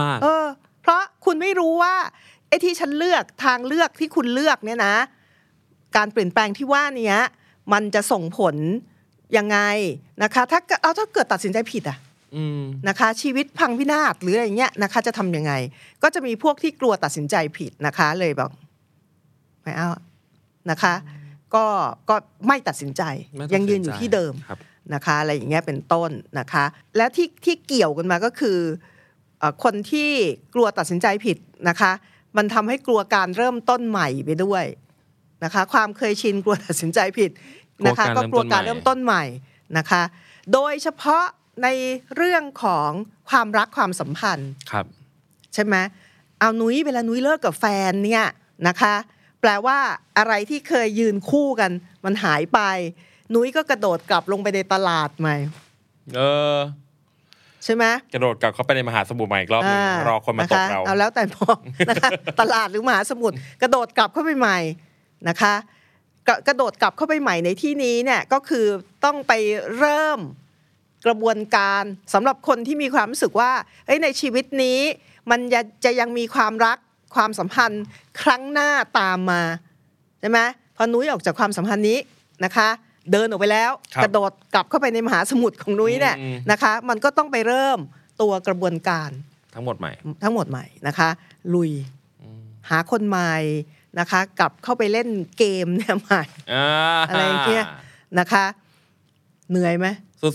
[0.00, 0.46] มากเออ
[0.82, 1.94] เพราะคุณไม่รู้ว่า
[2.48, 4.94] ไอ้ที่ฉันเลือกทางเลือกที่คุณเลือกเนี่ยนะ
[5.96, 7.18] การเปลี่ยนแปลงที่ว่าเนี้ย
[7.72, 8.56] มันจะส่งผล
[9.36, 9.58] ยังไง
[10.22, 11.98] นะคะ ถ้าเกิดเอาถ้าเกิดตัดสินใจผิดอะ
[12.36, 15.52] อืมนะคะ ชีวิตพังพินาศหรืออะไรเงี้ยนะคะ จะทำยังไง
[16.02, 18.50] ก็จะมีพวกที่กลัวตัดสินใจผิดนะคะ เลยบอก
[19.62, 19.90] ไม่เอา
[20.70, 20.94] นะคะ
[21.54, 21.64] ก็
[22.08, 22.14] ก็
[22.48, 23.02] ไม่ตัดสินใจ
[23.36, 24.58] ไม่ตัดสินใจยังยืนอยู่ที่เดิมครับ
[24.94, 26.64] นะคะอะไรอย่างเงี้ยเป็นต้นนะคะ
[26.96, 28.58] และที่ที่เกี่ยวกันมาก็คือ
[29.38, 30.10] เอ่อคนที่
[30.54, 31.38] กลัวตัดสินใจผิด
[31.68, 31.92] นะคะ
[32.36, 34.64] มันทำให้กลัวการเริ่มต้นใหม่ไปด้วย
[35.44, 37.30] นะคะ ความเคยชินกลัวตัดสินใจผิด
[37.86, 39.24] นะคะกลัวการก็กลัวการเริ่เริ่มมต้ต้นนใหใหม่ม่
[39.78, 40.02] นะคะ
[40.52, 41.24] โดยเฉพาะ
[41.62, 41.68] ใน
[42.16, 42.90] เรื่องของ
[43.30, 44.86] ความรักความสัมพันธ์ครับ
[45.54, 45.76] ใช่ไหม
[46.40, 48.24] เอานุ้ยเวลานุ้ยเลิกกับแฟนเนี่ย
[48.68, 48.94] นะคะ
[49.40, 49.78] แปลว่า
[50.18, 51.70] อะไรที่เคยยืนคู่กัน
[52.04, 52.60] มันหายไป
[53.34, 55.36] นุ้ยก็กระโดดกลับลงไปในตลาดใหม่
[56.16, 56.20] เอ
[56.56, 56.58] อ
[57.64, 64.58] ใช่ไหมกระโดดกลับเข้าไปในมหาสมุทรใหม่อีกรอบหนึงารอคนมาตกะะเราเอาแล้วแต่มองนะคะตลาดหรือมหาสมุทรกระโดดกลับเข้าไปใหม่
[65.28, 65.54] นะคะ
[66.28, 68.66] กระกระโดดกลับเข้าไปใหม่ในที่นี้เนี่ยก็คือ
[69.04, 69.32] ต้องไป
[69.78, 70.20] เริ่ม
[71.06, 71.82] กระบวนการ
[72.14, 73.52] สำหรับคนที่มีความรู้สึกว่า
[73.86, 74.78] เอ้ยในชีวิตนี้
[75.30, 76.78] มันจะจะยังมีความรัก
[77.14, 77.84] ความสัมพันธ์
[78.22, 79.42] ครั้งหน้าตามมา
[80.20, 80.40] ใช่ไหม
[80.76, 81.98] พอนุ้ยออกจากความสัมพันธ์นี้
[82.44, 82.68] นะคะ
[83.12, 87.78] เดินออกไปแล้วครับกระโดดกลับเข้าไปในมหาสมุทรของนุ้ยเนี่ยอืมนะคะ มันก็ต้องไปเริ่ม
[88.20, 89.10] ตัวกระบวนการ
[89.54, 91.08] ทั้งหมดใหม่ ทั้งหมดใหม่นะคะ
[91.54, 91.72] ลุย
[92.70, 93.34] หาคนใหม่
[93.98, 95.08] นะคะ กลับเข้าไปเล่น
[95.38, 96.22] เกมเนี่ยใหม่
[96.52, 96.66] อ่า
[97.08, 97.64] อะไรอย่างเงี้ย
[98.18, 98.44] นะคะ
[99.50, 99.86] เหนื่อยไหม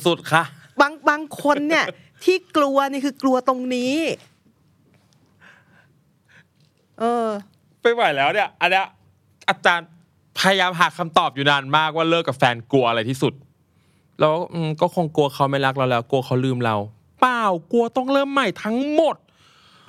[0.06, 0.44] สุดๆค่ะ
[0.82, 1.86] บางบางคนเนี่ย
[2.24, 3.96] ที่กลัวนี่คือกลัวตรงนี้
[7.00, 7.28] เออ
[7.82, 8.86] ไม่ไหวแล้วเนี่ยอันเนี้ย
[9.50, 9.88] อาจารย์
[10.40, 13.34] พยายามหาคำตอบอยู่นานมากว่าเลิกกับแฟนกลัวอะไรที่สุด
[14.20, 16.76] แล้วอืมก็คงกลัวเขาไม่รักเราแล้ว กลัวเขาลืมเรา
[17.22, 19.16] เปล่ากลัวต้องเริ่มใหม่ทั้งหมด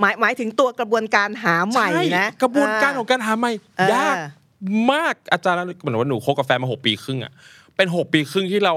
[0.01, 4.17] หมายหมายถึงตัวกระบวนการหาใหม่ช่นะกระบวนการของการหาใหม่เออยาก
[4.93, 7.33] มากอาจารย์เหมือนว่าหนูคบกับแฟนมาหกปีครึ่งอะ
[7.77, 8.75] เป็นหกปีครึ่งที่เรา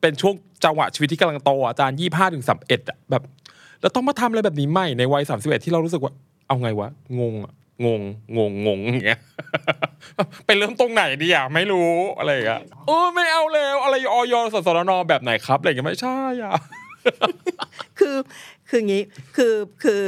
[0.00, 0.34] เป็นช่วง
[0.64, 3.22] จังหวะชีวิตที่กำลังโตอะอาจารย์ยี่ห้าถึงสามเอ็ดอะแบบ
[3.80, 6.12] เราต้องมาทำอะไรแบบนี้ใหม่ในวัยสามสิบเอ็ดที่เรารู้สึกว่า
[6.46, 6.88] เอาไงวะ
[7.20, 7.52] งงอะ
[7.84, 8.02] งง
[8.36, 9.20] งงงงอย่างเงี้ย
[10.46, 16.54] ไปเริ่มตรงไหนดีอะไม่รู้อะไรอย่างเงี้ยเออไม่เอาแล้วอะไรออยสสรนแบบไหนครับอะไรอย่างเงี้ยไม่ใช่อะ
[17.98, 18.16] คือ
[18.68, 19.02] คืออย่างนี้
[19.36, 20.04] คือคือ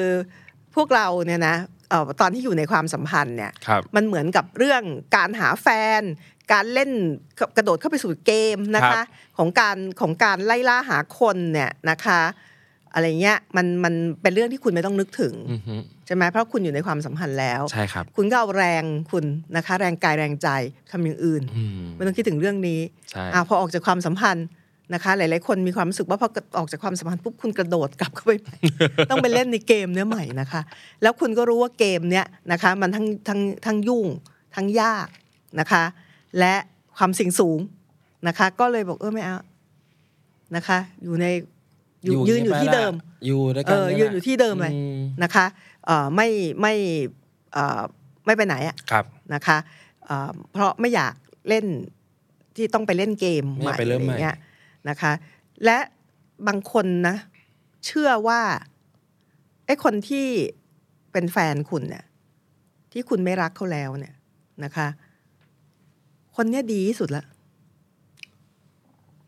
[0.75, 1.57] พวกเราเนี่ยนะ
[1.91, 4.83] เอ่อตอนที่อยู่ในความสัมพันธ์เนี่ยครับมันเหมือนกับเรื่อง
[5.17, 5.69] การหาแฟ
[6.01, 6.03] น
[6.53, 6.91] การเล่น
[7.57, 9.05] กระโดดเข้าไปสู่เกมนะครัคะบ
[9.39, 12.21] ของการของการไล่ล่าหาคนเนี่ยนะคะ
[12.95, 15.75] อะไรเงี้ยมันมันเป็นเรื่องที่คุณไม่ต้องนึกถึงอือฮึ
[16.07, 19.25] ใช่ไหมเพราะคุณอยู่ในความสัมพันธ์แล้วใช่ครับคุณก็เอาแรงคุณ
[19.57, 20.49] นะคะแรงกายแรงใจ
[20.91, 24.47] ทำอย่างอื่นอืมไม่ต้องคิดถึงเรื่องนี้ใช่อ่าพอออกจากความสัมพันธ์
[24.95, 28.57] นะคะหลายๆคนมีความรู้สึกว่าพอออกจากความสัมพันธ์ปุ๊บคุณกระโดดกลับเข้าไปใหม่
[29.11, 30.61] ต้องไปเล่นในเกมเนี้ยใหม่นะคะ
[31.03, 34.07] แล้วคุณก็รู้ว่าเกมเนี้ยนะคะมันทั้งทั้งทั้งยุ่ง
[34.55, 35.09] ทั้งยาก
[35.61, 35.85] นะคะ
[36.39, 36.55] และ
[36.97, 37.59] ความเสี่ยงสูง
[38.29, 39.39] นะคะ ก็เลยบอกเออไม่เอา
[40.57, 41.27] นะคะ อยู่ใน
[42.05, 42.93] อยู่ยืนอยู่ที่เดิม
[43.27, 45.47] อยู่ด้วยกัเอนอนี่ยืนแหละอยู่ที่เดิมเลยอืมนะคะ
[45.87, 46.29] เอ่อไม่
[46.61, 46.75] ไม่
[47.53, 47.81] เอ่อ
[48.27, 49.57] ไม่ไปไหนอะครับนะคะ
[50.07, 51.15] เอ่อเพราะไม่อยาก
[51.49, 51.67] เล่น
[52.57, 54.37] ที่ต้องไปเล่นเกมไม่ใหอยาม่กไปเริ่มอะไรใหม่เงี้ย
[54.89, 55.13] นะคะ
[55.65, 55.79] และ
[56.47, 57.17] บางคนนะ
[57.87, 58.41] เชื่อว่า
[59.67, 60.27] ไอ้คนที่
[61.13, 62.05] เป็นแฟนคุณเนี่ย
[62.93, 64.15] ที่คุณไม่รักเขาแล้วเนี่ย
[64.65, 64.87] นะคะ
[66.37, 67.25] คนเนี้ยดีที่สุดละ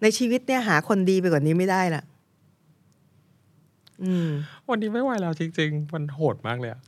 [0.03, 2.12] ในชีวิตเนี่ยหาคนดีไปกว่านี้ไม่ได้ละอืม
[4.69, 6.81] วันนี้ไม่ไหวแล้วจริง ๆ มันโหดมากเลยอะ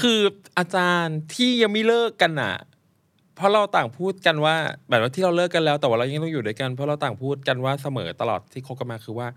[0.00, 0.20] คือ
[0.58, 2.54] อาจารย์ที่ยังไม่เลิกกันอะ
[3.36, 4.56] เพราะเราต่างพูดกันว่า
[4.88, 9.28] แบบว่าที่เราเลิกกันแล้ว แต่ว่าเรายังต้องอยู่ด้วยกันเพราะเราต่างพูดกันว่าเสมอตลอดที่คบกันมาคือว่า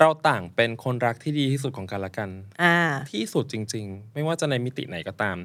[0.00, 2.30] เราต่างเป็นคนรักที่ดีที่สุดของกันและกัน
[2.62, 2.76] อ่า
[3.12, 5.36] ที่สุดจริง ๆ ไม่ว่าจะในมิติไหนก็ตาม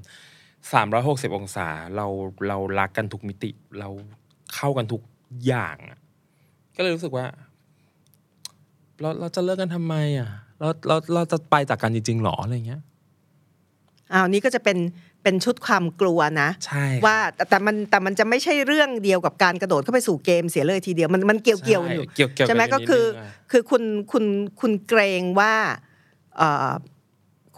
[0.64, 2.08] 360 องศาเรา
[2.48, 3.90] เรารักกันทุกมิติ เรา
[4.56, 5.02] เข้ากันทุก
[5.46, 6.00] อย่างอะ
[6.76, 7.26] ก็เลยรู้สึกว่า
[9.00, 10.30] เราเราจะเลิกกันทำไมอะ
[10.62, 12.82] เราเราเราจะไปจากกันจริงๆหรออะไรเงี้ย
[14.14, 14.78] อ้าวนี่ก็จะเป็น
[15.24, 24.26] เป็นชุดความกลัวนะใช่ว่าแต่แต่มันแต่มันจะไม่ใช่เรื่องเดียวกับการกระโดดเข้าไปสู่เกมเสียเลยทีเดียวมันมันเกี่ยวเกี่ยวกันอยู่เกี่ยวเกี่ยวใช่ไหมนก็คือนิดนึงะคือคุณคุณ
[24.62, 25.54] คุณเกรงว่า
[26.38, 26.72] เอ่อ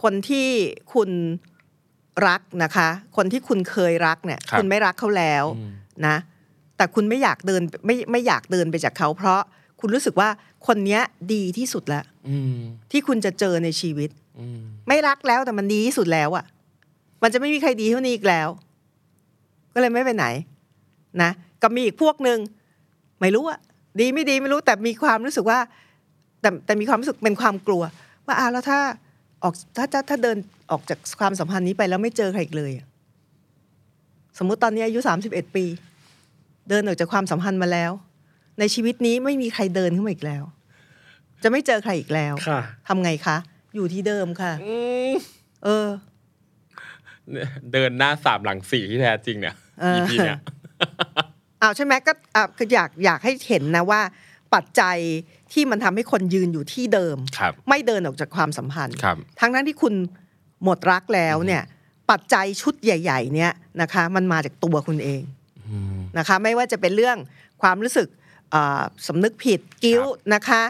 [0.01, 0.47] คนที่
[0.93, 1.09] คุณ
[2.27, 5.71] รักนะคะ คนที่คุณเคยรักเนี่ยครับณไม่รักเขาแล้วอืม
[6.07, 6.17] นะ
[6.77, 9.41] แต่คุณไม่อยากเดินไม่ไม่อยากเดินไปจากเขา เพราะ
[9.79, 10.29] คุณรู้สึกว่า
[10.67, 11.01] คนเนี้ย
[11.33, 12.57] ดีที่สุดแล้วอืม
[12.91, 16.45] ที่คุณจะเจอในชีวิตอืมไม่รักแล้วแต่มันดีที่สุดแล้วอะ่ะ
[17.23, 18.49] มันจะไม่มีใครดีเท่านี้อีกแล้ว
[19.73, 20.25] ก็เลยไม่ไปไหน
[21.21, 22.39] นะก็มีอีกพวกหนึ่ง
[23.21, 23.59] ไม่รู้อะ
[23.99, 25.59] ดีไม่ดีไม่รู้แต่มีความรู้สึกว่า
[26.41, 27.83] แต่แต่มีความรู้สึกเป็นความกลัว
[28.25, 28.79] ว่าอ้าวแล้วถ้า
[29.43, 30.37] ออกถ้าถ้าถ้าเดิน
[30.71, 32.87] ออกจากความสัมพันธ์นี้ไปแล้วไม่เจอใครอีกเลยอะ
[34.37, 34.99] สมมุติตอนนี้อายุ
[35.29, 35.65] 31ปี
[36.69, 37.91] เดินออกจากความสัมพันธ์มาแล้ว
[38.59, 40.43] ในชีวิตนี้ไม่มีใครเดินขึ้นมาอีกแล้ว
[41.43, 43.37] จะไม่เจอใครอีกแล้วค่ะทำไงคะ
[43.75, 44.75] อยู่ที่เดิมค่ะ อื
[45.09, 45.11] ม
[45.63, 45.87] เออ
[47.31, 50.39] เนี่ยเดินหน้าสามหลังสี่ที่แท้จริงเนี่ย เออ EP เนี่ย
[51.61, 54.01] อ้าวใช่ไหมก็อะคืออยากอยากให้เห็นนะว่า
[54.53, 54.97] ปัจจัย
[55.53, 59.93] ที่มันทำให้คนยืนอยู่ที่เดิม ครับ ไม่เดินออกจากความสัมพันธ์ ครับ ทั้งนั้นที่คุณ
[60.63, 61.61] หมดรักแล้วเนี่ย
[62.11, 65.23] ปัจจัยชุดใหญ่ ๆ เนี่ยนะคะ มันมาจากตัวคุณเอง
[65.69, 67.17] อืมนะคะ ไม่ว่าจะเป็นเรื่อง
[67.61, 68.22] ความรู้สึกเอ่อ
[69.07, 70.61] สำนึกผิดกิ้วนะคะ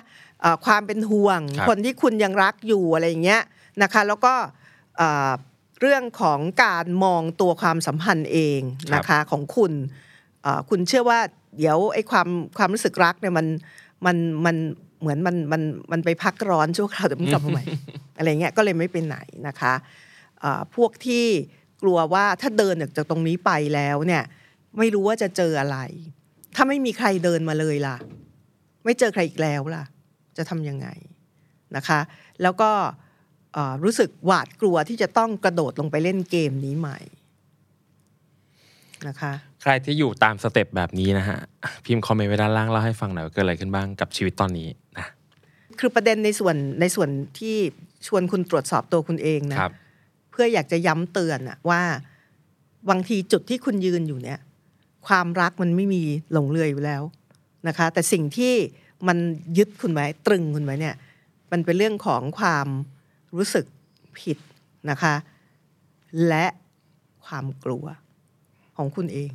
[0.41, 3.41] เอ่อความเป็นห่วงครับคนที่คุณยังรักอยู่อะไรอย่างเงี้ย
[3.81, 4.33] นะคะ แล้วก็
[4.97, 5.31] เอ่อ
[5.81, 8.59] เรื่องของการมองตัวความสัมพันธ์เอง
[8.95, 9.71] นะคะของคุณ
[10.43, 11.19] เอ่อคุณเชื่อว่า
[11.57, 13.47] เดี๋ยวไอ้ความความรู้สึกรักเนี่ยมัน
[14.05, 14.55] มันมัน
[14.99, 17.65] เหมือนมันมันมันไปพักร้อนชั่วคราวแต่มันกลับมาใหม่
[18.17, 19.17] อะไรเงี้ยก็เลยไม่เป็นไหน
[19.47, 19.73] นะคะ
[20.41, 21.25] เอ่อพวกที่
[21.81, 24.23] กลัวว่าถ้าเดินออกจากตรงนี้ไปแล้วเนี่ย
[24.77, 25.77] ไม่รู้ว่าจะเจออะไร
[26.55, 27.97] ถ้าไม่มีใครเดินมาเลยล่ะ
[28.83, 29.83] ไม่เจอใครอีกแล้วล่ะ
[30.37, 30.87] จะทำยังไง
[31.75, 31.99] นะคะ
[32.41, 32.71] แล้วก็
[33.53, 36.99] เอ่อรู้สึกหวาดกลัวที่จะต้องกระโดดลงไปเล่นเกมนี้ใหม่
[39.07, 41.39] นะคะใครที่อยู่ตามสเต็ปแบบนี้นะฮะ
[41.85, 45.07] พิมพ์คอมเมนต์ไว้ด้านล่างเล่าให้ฟังหน่อยว่าเกิดอะไรขึ้นบ้างกับชีวิตตอนนี้นะ
[45.79, 47.55] คือประเด็นในส่วนในส่วนที่
[48.07, 49.73] ชวนคุณตรวจสอบตัวคุณเองนะครับ
[50.31, 51.81] เพื่ออยากจะย้ำเตือนอะว่า
[52.89, 54.39] บางทีจุดที่คุณยืนอยู่เนี่ย
[55.07, 57.01] ความรักมันไม่มีหลงเลือยอยู่แล้ว
[57.67, 58.53] นะคะ แต่สิ่งที่
[59.07, 59.17] มัน
[59.57, 60.95] ยึดคุณไว้ตรึงคุณไว้เนี่ย
[61.51, 62.67] มันเป็นเรื่องของความ
[63.37, 63.65] รู้สึก
[64.19, 64.37] ผิด
[64.89, 65.15] นะคะ
[66.27, 66.45] และ
[67.25, 67.85] ความกลัว
[68.77, 69.31] ของคุณเอง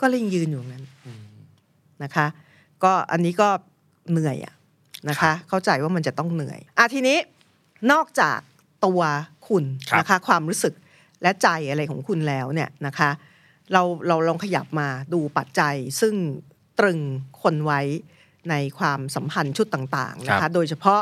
[0.00, 0.84] ก็เลยยังยืนอยู่ตรงนั้น
[2.02, 2.26] นะคะ
[2.84, 3.48] ก็อันนี้ก็
[4.10, 4.54] เหนื่อยอะ
[5.08, 7.18] นะคะ เข้าใจว่ามันจะต้องเหนื่อยอะทีนี้
[7.92, 8.38] นอกจาก
[8.86, 9.00] ตัว
[9.48, 10.74] คุณครับนะคะ ความรู้สึก
[11.22, 13.10] และใจอะไรของคุณแล้วเนี่ยนะคะ
[13.72, 16.14] เราเราลองขยับมาดูปัจจัย ซึ่ง
[16.78, 16.98] ตรึง
[17.42, 17.80] คนไว้
[18.50, 21.00] ในความสัมพันธ์ชุดต่างๆนะครัคะบโดยเฉพาะ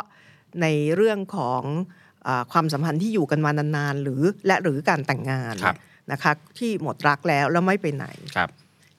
[0.63, 1.63] ในเรื่องของ
[2.27, 5.77] อาความสัมพันธ์ที่อยู่กันมานานๆ หรือและหรือการแต่งงานครับ
[6.13, 8.49] นะคะที่หมดรักแล้วแล้วไม่ไปไหนครับ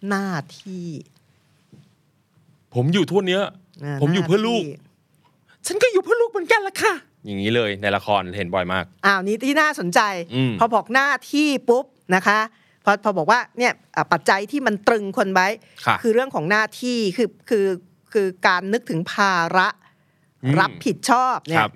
[0.10, 0.28] หน้า
[0.62, 0.86] ที่
[2.76, 6.94] ผมอยู่ทั่วเนี้ยาผมอยู่เพื่อลูกหน้าที่ฉันก็อยู่เพื่อลูกเหมือนกันละค่ะ
[7.26, 10.00] อย่างนี้เลยในละครเห็นบ่อยมาก อ้าวนี้ที่น่าสนใจ
[10.36, 15.48] อืมพอบอกหน้าที่ปุ๊บนะคะพ อพอบอกว่าเนี่ยอะปัจจัยที่มันตรึงคนไว้
[15.86, 17.66] ค่ะคือเรื่องของหน้าที่คือคือ
[18.14, 19.68] คือการนึกถึงภาระ
[20.44, 21.72] อืมรับผิดชอบเนี่คยรับ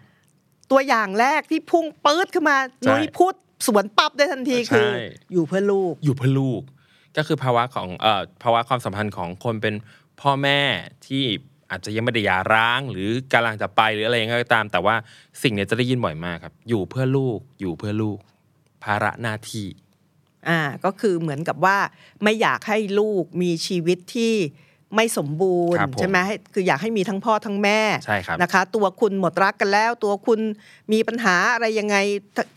[0.71, 3.33] ตัวอย่างแรกที่พุ่งปื๊ดขึ้นมาใช่นุ้ยพูด
[3.67, 4.89] สวนปั๊บได้ทันทีใช่คือ
[5.33, 6.61] อยู่เพื่อลูก อยู่เพื่อลูก
[7.17, 9.75] ก็คือภาวะของเอ่อภาวะความสัมพันธ์ของคนเป็น
[10.21, 10.59] พ่อแม่
[11.07, 11.23] ที่
[11.69, 14.95] อาจจะยังไม่ได้หย่าร้าง หรือกำลังจะไปหรืออะไรยังไงก็ตาม แต่ว่า
[15.43, 18.17] สิ่งเนี้ยจะได้ยินบ่อยมากครับ อยู่เพื่อลูกอยู่เพื่อลูก
[18.83, 19.67] ภาระหน้าที่
[20.49, 21.77] อ่าก็คือเหมือนกับว่า
[22.23, 24.35] ไม่อยากให้ลูกมีชีวิตที่
[24.95, 30.39] ไม่สมบูรณ์ครับผมใช่ไหมให้คืออยากให้มีทั้งพ่อทั้งแม่ใช่ครับนะคะ ตัวคุณหมดรักกันแล้ว ตัวคุณ
[30.93, 31.95] มีปัญหาอะไรยังไง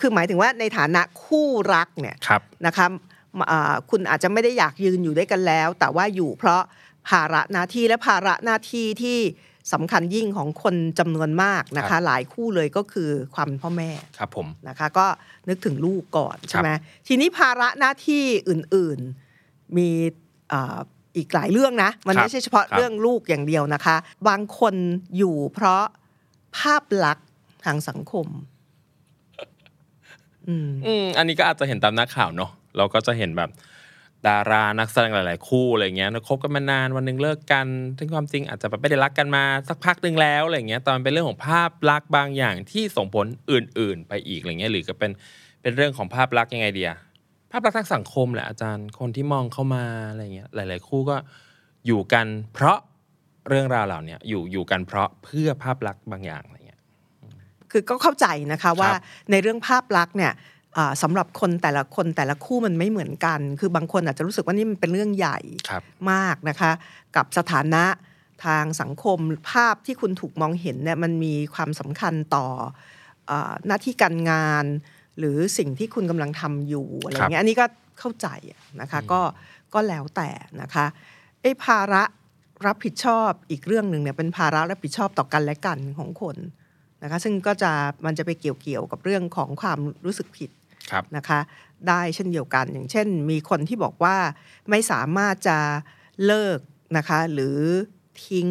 [0.01, 2.87] คือหมายถึงว่าในฐานะคู่รักเนี่ยครับนะคะ
[3.51, 6.63] อ่าคุณอาจจะไม่ได้อยากยืนอยู่ด้วยกันแล้ว แต่ว่าอยู่เพราะ
[7.09, 9.19] ภาระหน้าที่และภาระหน้าที่ที่
[9.73, 15.07] สำคัญยิ่งของคนจำนวนมากนะครัคะบหลายคู่เลยก็คือความเป็นพ่อแม่ครับผมนะคะก็
[15.49, 16.71] นึกถึงลูกก่อนใช่ไหม
[17.07, 19.89] ทีนี้ภาระหน้าที่อื่นๆมี
[20.53, 20.79] อ่า
[21.17, 23.97] อีกหลายเรื่องนะ มันครับไม่ใช่เฉพาะครับเรื่องลูกอย่างเดียวนะคะ
[24.29, 24.75] บางคน
[25.17, 25.83] อยู่เพราะ
[26.59, 27.27] ภาพลักษณ์
[27.65, 28.27] ทางสังคม
[30.49, 33.51] อืมอืมอันนี้ก็อาจจะเห็นตามนักข่าวเนาะเราก็จะเห็นแบบ
[34.29, 37.67] ดารานักแสดงหลาย ๆ คู่อะไรเงี้ยคบกันมานานวันหนึงเลิกกัน
[37.99, 45.11] ซึ่งความจริงอาจจะแบบไม่ได้รักกันมาสักพักหนึ่งแล้วอะไรเงี้ยแตอนเป็นเรื่องของภาพลักษณ์บางอย่างที่ส่งผลอื่น ๆ ไปอีกอะไรเงี้ยหรือก็เป็น
[45.63, 46.93] เป็นเรื่องของภาพลักษณ์ยังไงเดีย
[47.53, 51.17] ภาพลักษณ์ทางสังคมแหละอาจารย์คนที่มองเข้ามาอะไรเงี้ยหลาย ๆ คู่ก็
[51.87, 52.79] อยู่กันเพราะ
[53.49, 56.81] เรื่องราวเหล่าเนี้ยอยู่อยู่กันเพราะเพื่อภาพลักษณ์บางอย่างอะไรเงี้ย
[57.71, 60.56] คือก็เข้าใจนะคะว่าครับในเรื่องภาพลักษณ์เนี่ยอ่า
[61.03, 66.71] สำหรับคนแต่ละคนแต่ละคู่มันไม่เหมือนกัน คือบางคนอาจจะรู้สึกว่านี่มันเป็นเรื่องใหญ่ครับมากนะคะ
[67.17, 67.85] กับสถานะ
[68.45, 69.19] ทางสังคม
[69.51, 72.47] ภาพที่คุณถูกมองเห็นเนี่ยมันมีความสำคัญต่อ
[73.31, 74.65] อาหน้าที่การงาน
[75.19, 77.67] หรือสิ่งที่คุณกำลังทำอยู่อะไรเงี้ยอันนี้ก็
[77.99, 79.21] เข้าใจอะนะคะก็
[79.75, 80.87] ก็แล้วแต่นะคะ
[81.43, 82.03] ไอ้ภาระ
[82.67, 86.37] รับผิดชอบอีกเรื่องหนึ่งเนี่ยเป็นภาระรับผิดชอบต่อกันและกันของคน
[87.03, 87.73] นะคะซึ่งก็จะ
[88.07, 90.66] มันจะไปเกี่ยวเกี่ยวกับเรื่องของความรู้สึกผิดครับ
[91.17, 91.41] นะคะ
[91.89, 94.17] ได้เช่นเดียวกัน อย่างเช่น มีคนที่บอกว่า
[94.71, 95.59] ไม่สามารถจะ
[96.27, 96.59] เลิก
[96.97, 97.59] นะคะหรือ
[98.27, 98.49] ทิ้ง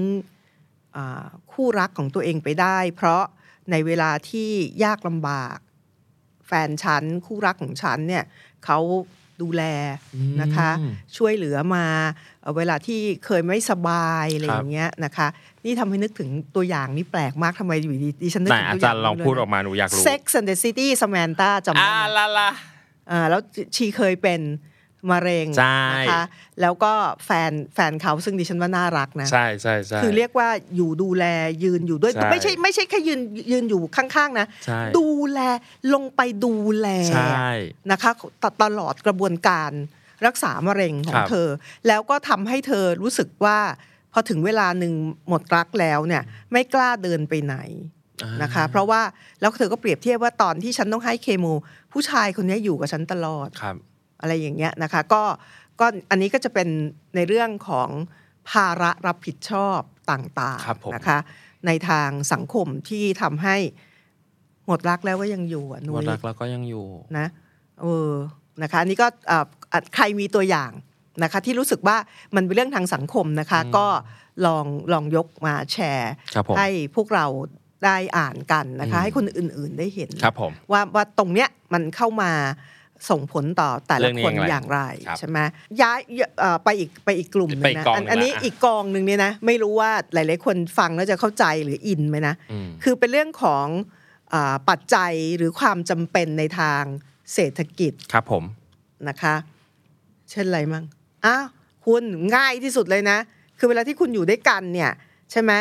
[1.51, 3.23] คู่รักของตัวเองไปได้ เพราะ
[3.71, 4.49] ในเวลาที่
[4.83, 5.57] ยากลำบาก
[6.47, 8.23] แฟนฉันคู่รักของฉันเนี่ย
[8.65, 8.79] เขา
[9.41, 9.63] ดูแล
[10.15, 10.69] อืมนะคะ
[11.17, 11.85] ช่วยเหลือมา
[12.41, 15.27] เอ่อเวลาที่เคยไม่สบายอะไรครับอย่างเงี้ยนะคะ
[15.65, 22.49] นี่ทำให้นึกถึงตัวอย่างนี่แปลกมากทำไมอยู่ดีดิฉันนึกไหนถึงอาตัวอจาย่ารงย์ลองพูดออกมาหนูอยากรู้ Sex and the City Samantha จำได้อ่าไหมละละ
[23.11, 23.41] อ่าแล้ว
[23.75, 24.41] ชีเคยเป็น
[25.11, 26.21] มะเร็งใช่นะคะ
[26.61, 26.93] แล้วก็
[27.25, 31.25] แฟนแฟนเขาซึ่งดิฉันว่าน่ารักนะใช่ใช่ใช่คือเรียกว่าอยู่ดูแล
[31.63, 35.39] ยืนอยู่ด้วยใช่ไม่ใช่ไม่ใช่แค่ยืนยืนอยู่ข้างๆนะใช่ดูแล
[35.93, 37.49] ลงไปดูแลใช่
[37.91, 38.11] นะคะ
[38.43, 39.71] ตตลอดกระบวนการ
[40.25, 41.47] รักษามะเร็งขอคงรับเธอ
[41.87, 43.59] แล้วก็ทำให้เธอรู้สึกว่า
[44.13, 44.93] พอถึงเวลาหนึ่ง
[45.27, 47.57] หมดรักแล้วเนี่ยไม่กล้าเดินไปไหน
[48.23, 49.01] อ่านะคะ เพราะว่า
[49.41, 51.53] แล้วเธอก็เปรียบเทียบว่าตอนที่ฉันต้องให้เคมี
[51.91, 53.75] ผู้ชายคนนี้อยู่กับฉันตลอดครับ
[54.19, 55.23] อะไรอย่างเงี้ยนะคะก็
[55.79, 56.67] ก็อันนี้ก็จะเป็น
[57.15, 57.89] ในเรื่องของ
[58.49, 61.17] ภาระรับผิดชอบต่างครับผมๆนะคะ
[61.67, 63.57] ในทางสังคมที่ทำให้
[64.65, 66.85] หมดรักแล้วก็ยังอยู่อะนุ้วัยนรักแล้วก็ยังอยู่
[67.17, 67.27] นะ
[67.81, 68.11] เออ
[68.63, 70.71] นะคะอันนี้ก็เอ่ออะใครมีตัวอย่าง
[71.23, 71.97] นะคะที่รู้สึกว่า
[72.35, 73.87] มันเป็นเรื่องทางสังคมนะคะ ก็
[74.45, 77.25] ลองลองยกมาแชร์ครับผมให้พวกเรา
[77.85, 82.31] ได้อ่านกันนะคะอืมให้คนอื่นๆได้เห็นครับผมว่าว่าตรงเนี้ยมันเข้ามา
[83.09, 85.39] ส่งผลต่อแต่เรื่ละองนี้คนอย่างไรอย่างไรครับใช่ไหม
[85.81, 85.99] ย้าย
[86.39, 93.67] เอ่อไปอีกไปอีกกลุ่มหนึไปงอีกนะกองอันหนึ่งอันนี้ละอะอีกกองหนึ่งเนี่ยนะไม่รู้ว่าหลายๆคนฟังแล้วจะเข้าใจหรืออินไหมนะอืมคือเป็นเรื่องของ
[94.33, 96.83] อาปัจจัยหรือความจำเป็นในทาง
[97.33, 98.43] เศรษฐกิจครับผม
[99.07, 99.35] นะคะ
[100.31, 100.85] เช่นอะไรมั่ง
[101.25, 101.45] อ้าว
[101.85, 102.03] คุณ
[102.35, 103.17] ง่ายที่สุดเลยนะ
[103.57, 104.91] คือเวลาที่คุณอยู่ด้วยกันเนี่ย
[105.31, 105.51] ใช่ไหม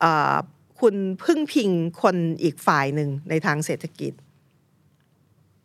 [0.00, 0.34] เอ่อ
[0.80, 0.94] คุณ
[1.24, 1.70] พึ่งพิง
[2.02, 4.12] คนอีกฝ่ายหนึ่งในทางเศรษฐกิจ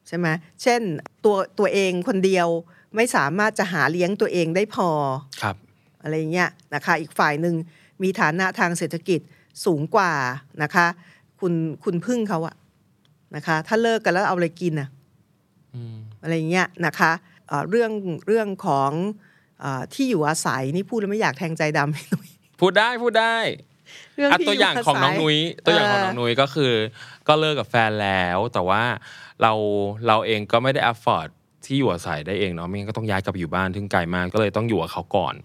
[0.10, 0.28] ใช่ไหม
[0.62, 0.82] เช่น
[1.26, 2.48] ตัวตัวเองคนเดียว
[2.96, 4.90] ไม่สามารถจะหาเลี้ยงตัวเองได้พอ
[5.42, 5.56] ครับ
[6.02, 7.56] อะไรเงี้ยนะคะอีกฝ่ายหนึ่ง
[8.04, 9.20] มีฐานะทางเศรษฐกิจ
[9.66, 10.14] สูงกว่า
[10.64, 10.88] นะคะ
[11.40, 12.56] คุณคุณพึ่งเขาอะ
[13.36, 14.90] นะคะ ถ้าเลิกกันแล้วเอาอะไรกินอะ
[15.76, 17.12] อืมอะไรเงี้ยนะคะ
[17.48, 17.92] เอ่อเรื่อง
[18.28, 18.92] เรื่องของ
[19.60, 22.28] เออที่อยู่อาศัยนี่พูดแล้วไม่อยากแทงใจดำให้หน่อย
[22.60, 23.38] พูดได้พูดได้
[24.16, 26.74] เรื่องอะที่ตัวอย่างของน้องนุ้ยตัวอย่างของน้องเนุ้ยก็คือ
[27.28, 28.84] ก็เลิกกับแฟนแล้ว แต่ว่า
[29.42, 29.54] เรา
[30.08, 31.30] เราเองก็ไม่ได้ afford
[31.66, 35.36] ที่อยู่อาศัยได้เองเนาะไม่งั้นก็ต้องย้ายกลับไปอยู่บ้านถึงไกลมากก็เลยต้องอยู่กับเขาก่อน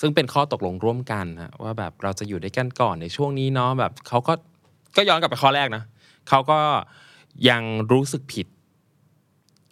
[0.00, 4.32] ซึ่งเป็นข้อตกลงร่วมกันนะว่าแบบเราจะอยู่ด้วยกันก่อนในช่วงนี้เนาะแบบเขาก็
[4.96, 5.82] ก็ย้อนกลับไปข้อแรกนะ
[6.28, 6.58] เขาก็
[7.48, 8.46] ยังรู้สึกผิด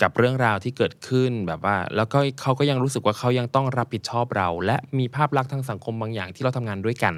[0.03, 7.15] กับเรื่องราวที่เกิดขึ้นแบบว่า แล้วก็เขาก็ยังรู้สึกว่าเขายังต้องรับผิดชอบเรา และมีภาพลักษณ์ทางสังคมบางอย่างที่เราทำงานด้วยกัน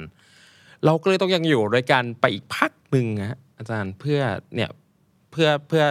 [0.84, 4.20] เราก็เลยต้องยังอยู่ด้วยกันไปอีกพักหนึ่งฮะอาจารย์เพื่อ
[4.54, 4.70] เนี่ย
[5.30, 5.84] เพื่อเพื่อ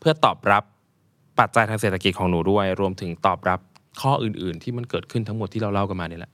[0.00, 0.64] เพื่อตอบรับ
[1.38, 3.60] ปัจจัยทางเศรษฐกิจของหนูด้วย รวมถึงตอบรับ
[4.00, 6.32] ข้ออื่น ๆ ที่มันเกิดขึ้นทั้งหมดที่เราเล่ากันมานี่แหละ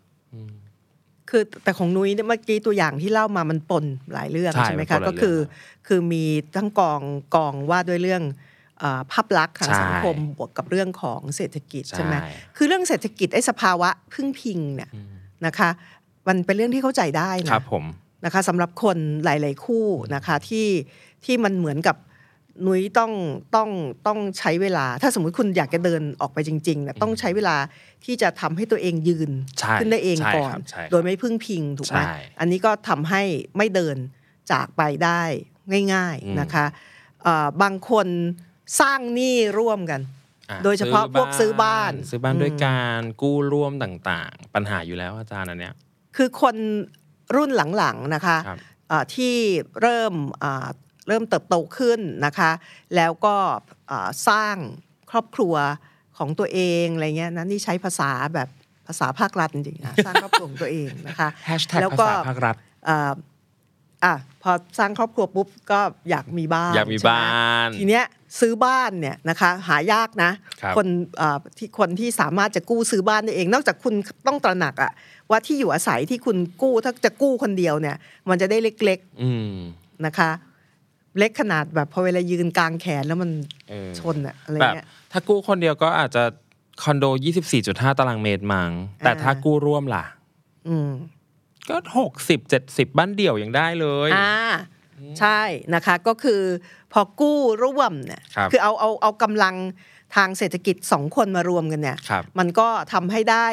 [1.31, 6.25] คือแต่ของนุ้ยเนี่ยเมื่อกี้ตัวอย่างที่เล่ามามันปนหลายเรื่องใช่ใช่ไหมมันปคะนหลายก็คือเรื่องคือมี
[6.57, 7.01] ทั้งกอง
[7.35, 8.23] กองว่าด้วยเรื่อง
[8.79, 12.14] เออภาพลักษณ์ทางใช่สังคมบวกกับเรื่องของเศรษฐกิจใช่ใช่ไหม
[12.57, 14.90] คือเรื่องเศรษฐกิจไอ้สภาวะพึ่งพิงเนี่ย
[15.46, 15.70] นะคะ
[16.31, 17.85] มันเป็นเรื่องที่เข้าใจได้คนะรับผม
[18.25, 20.69] นะคะสำหรับคนหลาย ๆ คู่นะคะที่
[21.25, 21.97] ที่มันเหมือนกับ
[22.66, 23.12] นุ้ยต้อง
[23.57, 23.69] ต้อง
[24.07, 27.57] ต้องใช้เวลา ถ้าสมมุติคุณอยากจะเดินออกไปจริงๆเนี่ยต้องใช้เวลา
[28.05, 33.23] ที่จะทำให้ตัวเองยืนใช่ขึ้นได้เองใช่ก่อคนรับใช่ครับโดยไม่พึ่งพิงถูกไหมใช่อันนี้ก็ทำให้
[33.57, 33.97] ไม่เดิน
[34.53, 35.23] จากไปได้
[35.95, 36.64] ง่ายอืมๆนะคะ
[37.23, 38.07] เอ่อบางคน
[38.81, 40.01] สร้างหนี้ร่วมกัน
[40.51, 45.75] อ่โดยเฉพาะพวกซื้อบ้าน ซื้อบ้านด้วยการกู้ร่วมต่างๆ ปัญหาอยู่แล้วอาจารย์อันเนี้ย
[46.16, 46.57] คือคน
[47.37, 49.35] รุ่นหลังๆนะคะครับเอ่อที่
[49.81, 50.68] เริ่มอ่า
[51.09, 52.51] เริ่มเติบโตขึ้นนะคะ
[52.96, 53.37] แล้วก็
[53.90, 54.57] อ่าสร้าง
[55.11, 55.55] ครอบครัว
[56.18, 58.49] ของตัวเองอะไรเงี้ยนะนี่ใช้ภาษาแบบ
[58.87, 62.57] ภาษาภาครัฐจริงๆนะสร้างครอบครัวของตัวเองนะคะแฮชแท็กแล้วภาก็ษาภาครัฐ
[64.04, 68.04] อ่าอะพอสร้างครอบครัวปุ๊บก็อยากมีบ้านอยากมีใช่ไหบ้าน ทีเนี้ย
[68.40, 70.30] ซื้อบ้านเนี่ยนะคะหายากนะ
[70.62, 70.86] ครับคน
[71.20, 73.94] อ่าที่คนที่สามารถจะกู้ซื้อบ้านได้เอง นอกจากคุณ
[74.26, 74.92] ต้องตระหนักอะ
[75.30, 77.96] ว่าที่อยู่อาศัยที่คุณกู้ถ้าจะกู้คนเดียวเนี่ย
[78.28, 80.30] มันจะได้เล็กอืมๆนะคะ
[81.18, 83.30] เล็กขนาดแบบพอเวลายืนกลางแขนแล้วมัน
[83.70, 86.22] เออชนอะอะไรแบบเงี้ยถ้ากู้คนเดียวก็อาจจะ
[86.82, 87.04] คอนโด
[87.52, 90.04] 24.5 ตารางเมตรมังแต่อ่าถ้ากู้ร่วมล่ะ
[90.68, 90.90] อืม
[91.70, 91.77] ก็
[92.18, 94.33] 60 70บ้านเดี่ยวยังได้เลยอ่า
[95.18, 95.40] ใช่
[95.75, 96.42] นะคะก็คือ
[96.92, 99.57] พอกู้ร่วมเนี่ยครับอเอาเอาเอากำลัง
[100.16, 103.46] ทางเศรษฐกิจสองคนมารวมกันเนี่ยครับมันก็ทำให้ได้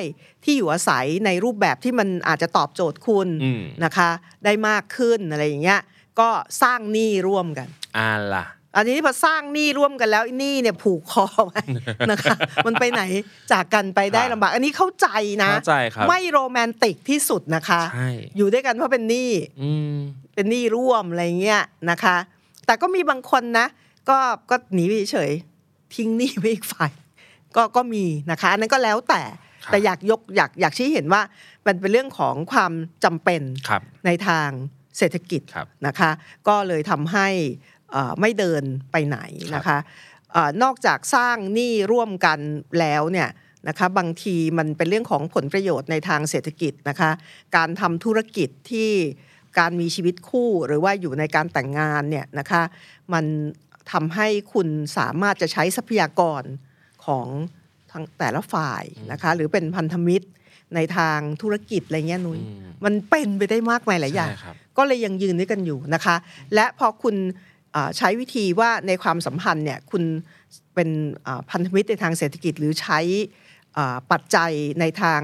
[0.43, 4.09] ที่อยู่อาศัยในรูปแบบที่มันอาจจะตอบโจทย์คุณอืมนะคะ
[4.45, 5.81] ได้มากขึ้นอะไรอย่างเงี้ย
[6.19, 6.29] ก็
[6.61, 7.67] สร้างหนี้ร่วมกัน
[7.97, 8.45] อ่าล่ะ
[8.77, 11.61] อันนี้พอสร้างหนี้ร่วมกันแล้วไอ้หนี้เนี่ยผูกคอไว้
[12.11, 12.35] นะคะ
[12.65, 13.03] มันไปไหน
[13.51, 15.07] จากกันไปได้ครับลำบาก อันนี้เข้าใจ
[15.43, 19.95] นะเข้าใจครับไม่โรแมนติกที่สุดนะคะใช่อยู่ด้วยกันเพราะเป็นหนี้อืม
[20.35, 22.17] เป็นหนี้ร่วมอะไรเงี้ยนะคะ
[22.65, 23.67] แต่ก็มีบางคนนะ
[24.09, 24.17] ก็
[24.49, 26.91] ก็หนีไปเฉยๆทิ้งหนี้ไปอีกฝ่าย
[27.55, 29.21] ก็ก็มีนะคะอันนั้นก็แล้วแต่
[29.65, 31.21] ครับแต่อยากยกอยากอยากชี้เห็นว่า
[31.65, 32.71] มันเป็นเรื่องของความ
[33.03, 34.49] จำเป็นครับในทาง
[34.97, 36.11] เศรษฐกิจครับนะคะ
[36.47, 37.76] ก็เลยทำให้เอ่อ
[38.19, 39.19] ไม่เดินไปไหน
[39.55, 39.77] นะคะ
[40.31, 42.39] เออนอกจากสร้างหนี้ร่วมกัน
[42.79, 43.29] แล้วเนี่ย
[43.67, 47.11] นะคะบางทีมันเป็นเรื่องของผลประโยชน์ในทางเศรษฐกิจนะคะ
[47.55, 48.91] การทำธุรกิจที่
[49.59, 52.61] การมีชีวิตคู่หรือว่าอยู่ในการแต่งงานเนี่ยนะคะ
[53.13, 53.25] มัน
[53.91, 56.43] ทำให้คุณสามารถจะใช้ทรัพยากร
[57.05, 57.27] ของ
[57.91, 60.27] ทั้งแต่ละฝ่ายนะคะหรือเป็นพันธมิตร
[60.75, 66.15] ในทางธุรกิจอะไรเงี้ยนุ้ยอืมมันเป็นไปได้มากมายหลายอย่างใช่ครับก็เลยยังยืนด้วยกันอยู่นะคะ
[66.53, 67.56] และพอคุณเอ่อ
[67.97, 70.03] ใช้วิธีว่าในความสัมพันธ์เนี่ยคุณ
[70.75, 70.89] เป็น
[71.23, 72.99] เอ่อพันธมิตรในทางเศรษฐกิจหรือใช้
[73.73, 75.21] เอ่อปัจจัยในทาง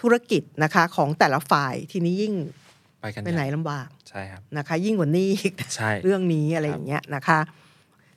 [0.00, 2.34] ธุรกิจนะคะของแต่ละฝ่ายทีนี้ยิ่ง
[3.00, 7.38] ไปกันไปไหนลำบากใช่ครับนะคะ ยิ่งกว่านี้อีกใช่เรื่องนี้อะไรอย่างเงี้ยนะคะ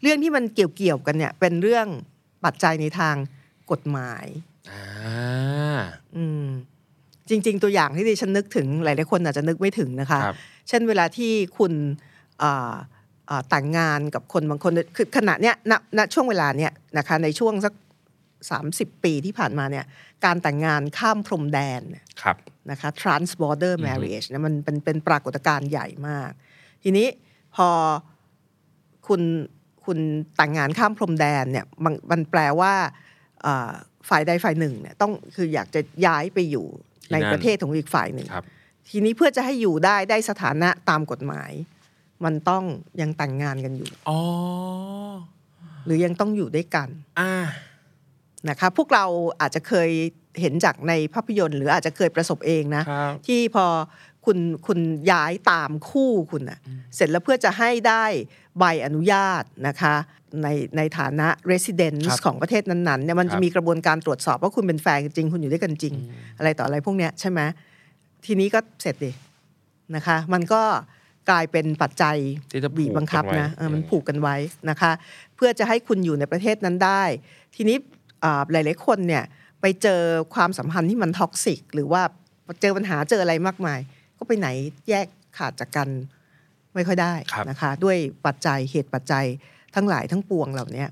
[0.01, 1.87] เรื่องที่มันเกี่ยวๆกันเนี่ยเป็นเรื่อง
[2.45, 3.15] ปัจจัยในทาง
[3.71, 4.25] กฎหมาย
[4.71, 5.79] อ่า
[6.15, 6.45] อืม
[7.29, 10.35] จริง ๆ ตัวอย่างที่ดิฉันนึกถึงหลายๆคนอาจจะนึกไม่ถึงนะคะครับ
[10.67, 11.73] เช่นเวลาที่คุณ
[12.43, 12.75] อ่าอ่า
[13.49, 17.73] แต่งงานกับคนบางคนคือขณะเนี้ยณณช่วงเวลาเนี้ยนะคะในช่วงสัก
[18.39, 19.85] 30 ปีที่ผ่านมาเนี่ย
[20.25, 22.37] การแต่งงานข้ามพรมแดนเนี่ยครับ
[22.71, 26.31] นะคะ trans border marriage เนะมันเป็นเป็นปรากฏการณ์ใหญ่มาก
[26.83, 27.07] ทีนี้
[27.55, 27.69] พอ
[29.07, 29.21] คุณ
[29.85, 29.99] คุณ
[30.37, 32.73] แต่งงานข้ามพรมแดนเนี่ยมันมันแปลว่า
[33.45, 33.71] อ่า
[34.09, 36.65] ฝ่ายใดฝ่ายหนึ่งเนี่ยต้องคืออยากจะย้ายไปอยู่
[37.09, 38.45] ที่ในนั่นประเทศของอีกฝ่ายหนึ่งครับ
[38.89, 41.51] ทีนี้เพื่อจะให้อยู่ได้ได้สถานะตามกฎหมาย
[42.25, 42.63] มันต้อง
[43.01, 44.19] ยังแต่งงานกันอยู่อ๋อ
[45.85, 47.33] หรือยังต้องอยู่ด้วยกันอ่า
[48.49, 49.05] นะคะพวกเรา
[49.41, 49.89] อาจจะเคย
[50.41, 53.65] เห็นจากในภาพยนตร์ หรืออาจจะเคยประสบเองนะครับที่พอ
[54.25, 54.79] คุณคุณ
[55.11, 56.59] ย้ายตามคู่คุณอะ
[56.95, 58.05] เสร็จแล้วเพื่อจะให้ได้
[58.59, 59.95] ใบอนุญาตนะคะ
[60.43, 65.93] ในในฐานะ residence ครับของประเทศนั้นๆเนี่ยมันครัจะบมีกระบวนการตรวจสอบว่าคุณเป็นแฟนกันจริง คุณอยู่ด้วยกันจริง
[66.37, 67.39] อะไรต่ออะไรพวกเนี้ยใช่ไหม
[68.25, 69.11] ทีนี้ก็เสร็จดิ
[69.95, 70.61] นะคะ มันก็
[71.29, 72.17] กลายเป็นปัจจัย
[72.51, 74.35] ที่จะผูกบีบบังคับกันไว้นะเออมันเออผูกกันไว้
[74.69, 74.91] นะคะ
[75.35, 77.03] เพื่อจะให้คุณอยู่ในประเทศนั้นได้
[77.55, 77.77] ทีนี้
[78.23, 79.23] อ่าหลาย ๆ คนเนี่ย
[79.61, 80.01] ไปเจอ
[80.35, 82.01] ความสัมพันธ์ที่มันท็อกซิก หรือว่า
[82.61, 83.79] เจอปัญหาเจออะไรมากมาย
[84.17, 84.47] ก็ไปไหน
[84.89, 85.89] แยกขาดจากกัน
[86.75, 89.25] ไม่ค่อยได้ครับนะคะ ด้วยปัจจัยเหตุปัจจัย
[89.75, 90.85] ทั้งหลายทั้งปวงเหล่านี้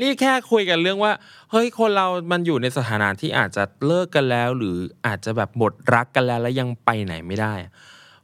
[0.00, 1.12] นี่แค่คุยกันเรื่องว่า
[1.50, 7.72] เฮ้ยคนเรามันอยู่ในสถานะที่อาจจะเลิกกันแล้ว หรืออาจจะแบบหมดรักกันแล้วแล้วยังไปไหนไม่ได้อะ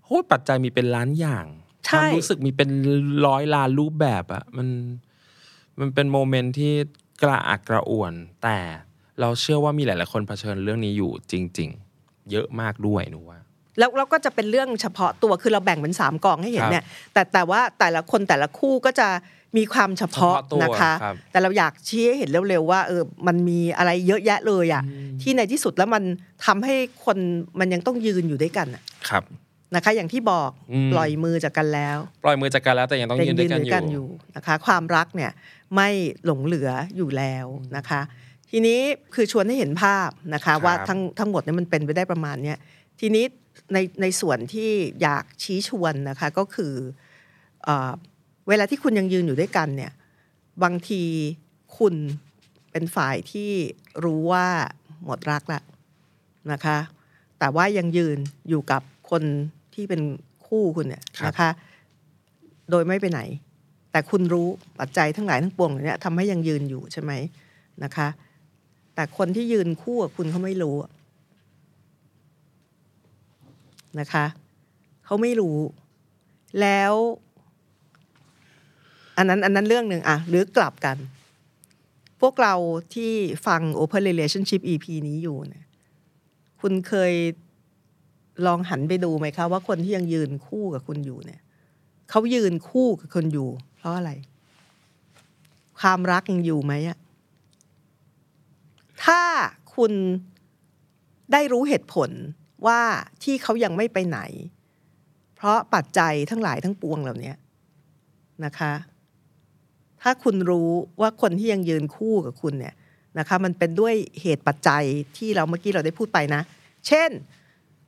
[0.08, 1.46] โหปัจจัยมีเป็นล้านอย่าง
[1.86, 2.70] ใช่ความรู้สึกมีเป็น
[3.26, 4.68] ร้อยล้านรูปแบบอะมัน
[5.80, 6.72] มันเป็นโมเมนต์ที่
[7.22, 8.58] กระอักกระอ่วน แต่
[9.20, 13.38] เราเชื่อว่ามีหลาย ๆ คนเผชิญเรื่องนี้อยู่จริง ๆ เยอะมากด้วยหนูว่า
[13.78, 19.08] แล้วเราก็จะเป็นเรื่องเฉพาะตัวคือเราแบ่งเป็นสามกองให้เห็นครับเนี่ยแต่แต่ว่าแต่ละคนแต่ละคู่ก็จะ
[19.56, 24.82] มีความเฉพาะเฉพาะตัวนะคะครับแต่เราอยากชี้ให้เห็นเร็วๆว่าเออมันมีอะไรเยอะแยะเลยอะ
[25.22, 26.02] ที่ในที่สุดแล้วมัน
[26.46, 27.18] ทำให้คน
[27.58, 29.24] มันยังต้องยืนอยู่ด้วยกันอะครับ
[29.74, 35.32] นะคะ อย่างที่บอกอืมปล่อยมือจากกันแล้ว ปล่อยมือจากกันแล้วแต่ยังต้องแต่ยืนด้วยกันอยู่อยู่นะคะ ความรักเนี่ย
[35.74, 35.88] ไม่
[36.24, 38.00] หลงเหลืออยู่แล้วนะคะ
[38.50, 38.80] ทีนี้
[39.14, 42.58] คือชวนให้เห็นภาพนะคะครับว่าทั้งทั้งหมดเนี่ยมันเป็นไปได้ประมาณเนี้ย
[43.00, 43.24] ทีนี้
[43.72, 44.70] ในในส่วนที่
[45.02, 46.74] อยากชี้ชวนนะคะก็คือ
[47.64, 47.92] เออ
[48.48, 49.92] เวลาที่คุณยังยืนอยู่ด้วยกันเนี่ย
[50.62, 51.02] บางที
[51.78, 51.94] คุณ
[52.72, 53.50] เป็นฝ่ายที่
[54.04, 54.46] รู้ว่า
[55.04, 55.62] หมดรักแล้ว
[56.52, 56.78] นะคะ
[57.38, 59.22] แต่ว่ายังยืนอยู่กับคน
[59.78, 60.02] ที่เป็น
[60.46, 61.50] คู่คุณเนี่ยครับนะคะ
[62.70, 63.20] โดยไม่ไปไหน
[63.92, 64.48] แต่คุณรู้
[64.80, 67.12] ปัจจัยทั้งหลายทั้งปวงเหล่านี้ทำให้ยังยืนอยู่ใช่ไหม
[67.84, 68.08] นะคะ
[68.94, 70.90] แต่คนที่ยืนคู่กับคุณเขาไม่รู้อะ
[74.00, 74.26] นะคะ
[75.04, 75.58] เขาไม่รู้
[76.60, 76.92] แล้ว
[79.16, 80.96] อันนั้นอันนั้นเรื่องหนึ่งอะหรือกลับกัน
[82.20, 82.54] พวกเรา
[82.94, 83.12] ที่
[83.46, 85.64] ฟัง Open Relationship EP นี้อยู่เนี่ย
[86.60, 87.12] คุณเคย
[88.46, 91.40] ลองหันไปดูไหมคะว่าคนที่ยังยืนคู่กับคุณอยู่เนี่ย
[92.10, 94.12] เขายืนคู่กับคนอยู่ เพราะอะไร
[95.80, 96.98] ความรักยังอยู่ไหมอะ
[99.04, 99.20] ถ้า
[99.74, 99.92] คุณ
[101.32, 102.10] ได้รู้เหตุผล
[102.66, 102.80] ว่า
[103.22, 104.20] ที่เขายังไม่ไปไหน
[105.36, 107.32] เพราะปัจจัยทั้งหลายทั้งปวงเหล่านี้
[108.44, 108.72] นะคะ
[110.02, 110.70] ถ้าคุณรู้
[111.00, 112.74] ว่าคนที่ยังยืนคู่กับคุณเนี่ย
[113.18, 114.84] นะคะ มันเป็นด้วยเหตุปัจจัย
[115.16, 116.42] ที่เราเมื่อกี้เราได้พูดไปนะ
[116.86, 117.10] เช่น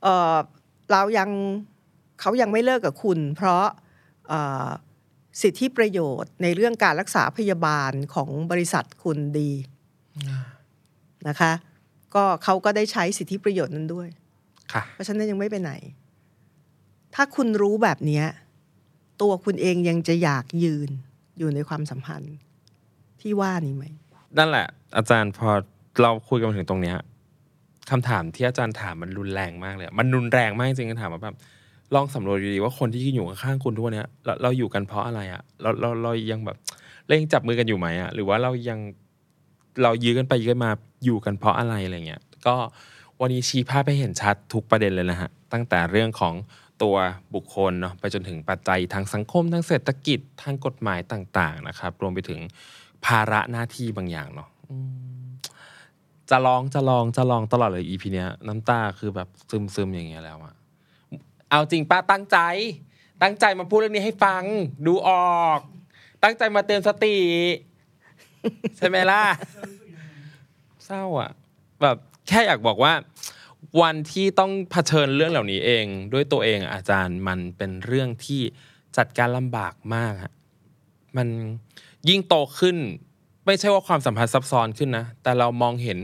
[0.03, 0.35] เอ่อ
[0.91, 1.29] เรายัง
[2.19, 3.65] เขายังไม่เลิกกับคุณ เพราะ
[4.29, 4.69] เอ่อ
[5.41, 9.51] สิทธิประโยชน์ในเรื่องการรักษาพยาบาลของบริษัทคุณดี
[11.27, 11.51] นะคะ
[12.15, 14.07] ก็เขาก็ได้ใช้สิทธิประโยชน์นั้นด้วย
[14.73, 15.71] ค่ะเพราะฉะนั้นยังไม่ไปไหน
[17.15, 18.25] ถ้าคุณรู้แบบเนี้ย
[19.21, 20.89] ตัวคุณเองยังจะอยากยืน
[21.37, 22.35] อยู่ในความสัมพันธ์
[23.21, 23.85] ที่ว่านี้ไหม
[24.37, 25.49] นั่นแหละ อาจารย์พอ
[26.01, 26.97] เราคุยกันมาถึงตรงเนี้ย
[27.89, 31.35] คำถามที่อาจารย์ถามมันรุนแรงมากเลย มันรุนแรงมากจริงๆถามว่าแบบ
[31.95, 36.57] ลองสำรวจดีๆว่าคนที่อยู่ข้างๆคุณทุกวันนี้เราเราอยู่กันเพราะอะไรอะเราเราเรายังแบบ
[37.05, 38.79] เรายังจับมือกันอยู่ไหมอะหรือว่าเรายัง
[39.83, 40.71] เรายื้อกันไปยื้อกันมา
[41.05, 42.55] อยู่กันเพราะอะไรอะไรเงี้ยก็
[43.19, 46.33] วันนี้ชี้ภาพให้เห็นชัดทุกประเด็นเลยนะฮะตั้งแต่เรื่องของ
[46.83, 46.95] ตัว
[47.35, 52.39] บุคคลเนาะไปจนถึงปัจจัยทางสังคมทางเศรษฐกิจทางกฎหมายต่าง ๆ นะครับ รวมไปถึง
[53.05, 54.49] ภาระหน้าที่บางอย่างเนาะ
[56.31, 60.55] จะลองจะลองจะลองตลอดเลย EP เนี้ย น้ำตาคือแบบซึมซึมอย่างเงี้ยแล้วอะ
[61.49, 62.37] เอาจริงป้าตั้งใจ
[63.21, 64.43] ตั้งใจมาพูดเรื่องนี้ให้ฟัง
[64.85, 65.09] ดูอ
[65.39, 65.59] อก
[66.23, 67.17] ตั้งใจมาเตือนสติ
[68.77, 69.23] ใช่ไหมล่ะ
[70.85, 71.31] เศร้าอะ
[71.81, 72.93] แบบแค่อยากบอกว่า
[73.81, 78.41] วันที่ต้องเผชิญเรื่องเหล่านี้เอง ด้วยตัวเองอะอาจารย์มันเป็นเรื่องที่
[78.97, 80.33] จัดการลำบากมากฮะ
[81.17, 81.27] มัน
[82.09, 82.77] ยิ่งโตขึ้น
[83.45, 85.99] ไม่ใช่ว่าความสัมพันธ์ซับซ้อนขึ้นนะ แต่เรามองเห็น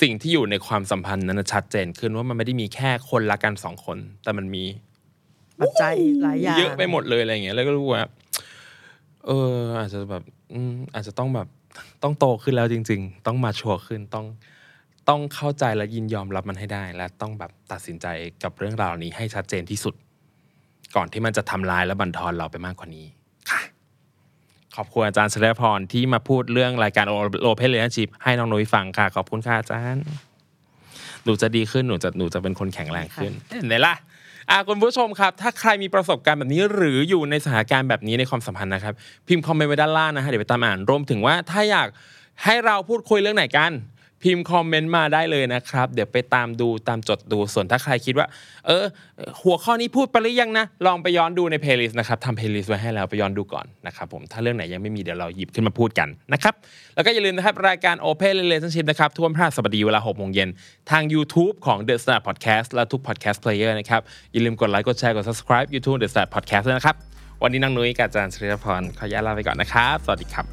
[0.00, 4.64] สิ่งที่อยู่ในความสัมพันธ์นั้นนะชัดเจนขึ้นว่ามันไม่ได้มีแค่คนรักกันสองคน แต่มันมี
[5.60, 8.02] ปัจจัยหลายอย่างเยอะไปหมดเลยอะไรอย่างเงี้ยแล้วก็รู้ว่า
[9.26, 10.22] เออ อาจจะแบบ
[10.52, 11.48] อืมอาจจะต้องแบบ
[12.02, 14.26] ต้องโตขึ้นแล้วจริง ๆ ต้องมาชัวร์ขึ้นต้อง
[15.08, 18.06] ต้องเข้าใจและยินยอมรับมันให้ได้ และต้องแบบตัดสินใจ
[18.42, 19.94] กับเรื่องราวนี้ให้ชัดเจนที่สุด
[20.96, 23.19] ก่อนที่มันจะทำลายและบั่นทอนเราไปมากกว่านี้ค่ะข
[24.80, 27.04] อบคุณอาจารย์เฉลิมพรที่มาพูดเรื่องรายการ
[27.42, 30.04] โอเพนเลนชิพให้น้องนุ้ยฟังค่ะ ขอบคุณค่ะอาจารย์
[31.24, 33.94] หนูจะดีขึ้นหนูจะหนูจะเป็นคนแข็งแรงขึ้นเห็นไหมล่ะ
[34.50, 38.94] อะคุณผู้ชมครับ ถ้าใครมีประสบการณ์แบบนี้หรืออยู่ในสถานการณ์แบบนี้ในความสัมพันธ์นะครับ
[39.28, 41.88] พิมพ์คอมเมนต์ไว้ด้านล่างนะฮะเดี๋ยวไปตามอ่านรวมถึงว่าถ้าอยาก
[42.44, 43.72] ให้เราพูดคุยเรื่องไหนกัน
[44.22, 48.26] พิมพ์คอมเมนต์มาได้เลยนะครับ เดี๋ยวไปตามดูตามจดดูส่วนถ้าใครคิดว่า
[48.66, 48.84] เออ
[49.42, 56.54] หัวข้อนี้พูดไปหรือยังนะ ลองไปย้อนดูใน playlist นะครับทำ playlist ไว้ให้แล้วไปย้อนดูก่อนนะครับผมถ้าเรื่องไหนยังไม่มีเดี๋ยวเราหยิบขึ้นมาพูดกันนะครับ
[56.94, 60.48] แล้วก็อย่าลืมนะครับ รายการ Open Relationship นะครับทุกวันพฤหัสบดีเวลา6โมงเย็น
[60.90, 64.00] ทาง YouTube ของ The Standard Podcast และทุก Podcast Player นะครับ
[64.32, 66.96] อย่าลืมกดไลค์กดแชร์กด subscribe YouTube The Standard Podcast ด้วยนะครับ
[67.42, 70.46] วันนี้นางนุ้ยกับอาจารย์ชริพรขออนุญาตลาไปก่อนนะครับสวัสดีครับ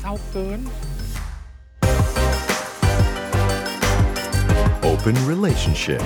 [0.00, 0.60] เศร้าเกิน
[4.82, 6.00] Open Relationship.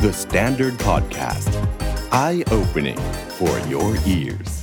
[0.00, 1.52] The Standard Podcast.
[2.12, 2.98] Eye Opening
[3.30, 4.56] for Your Ears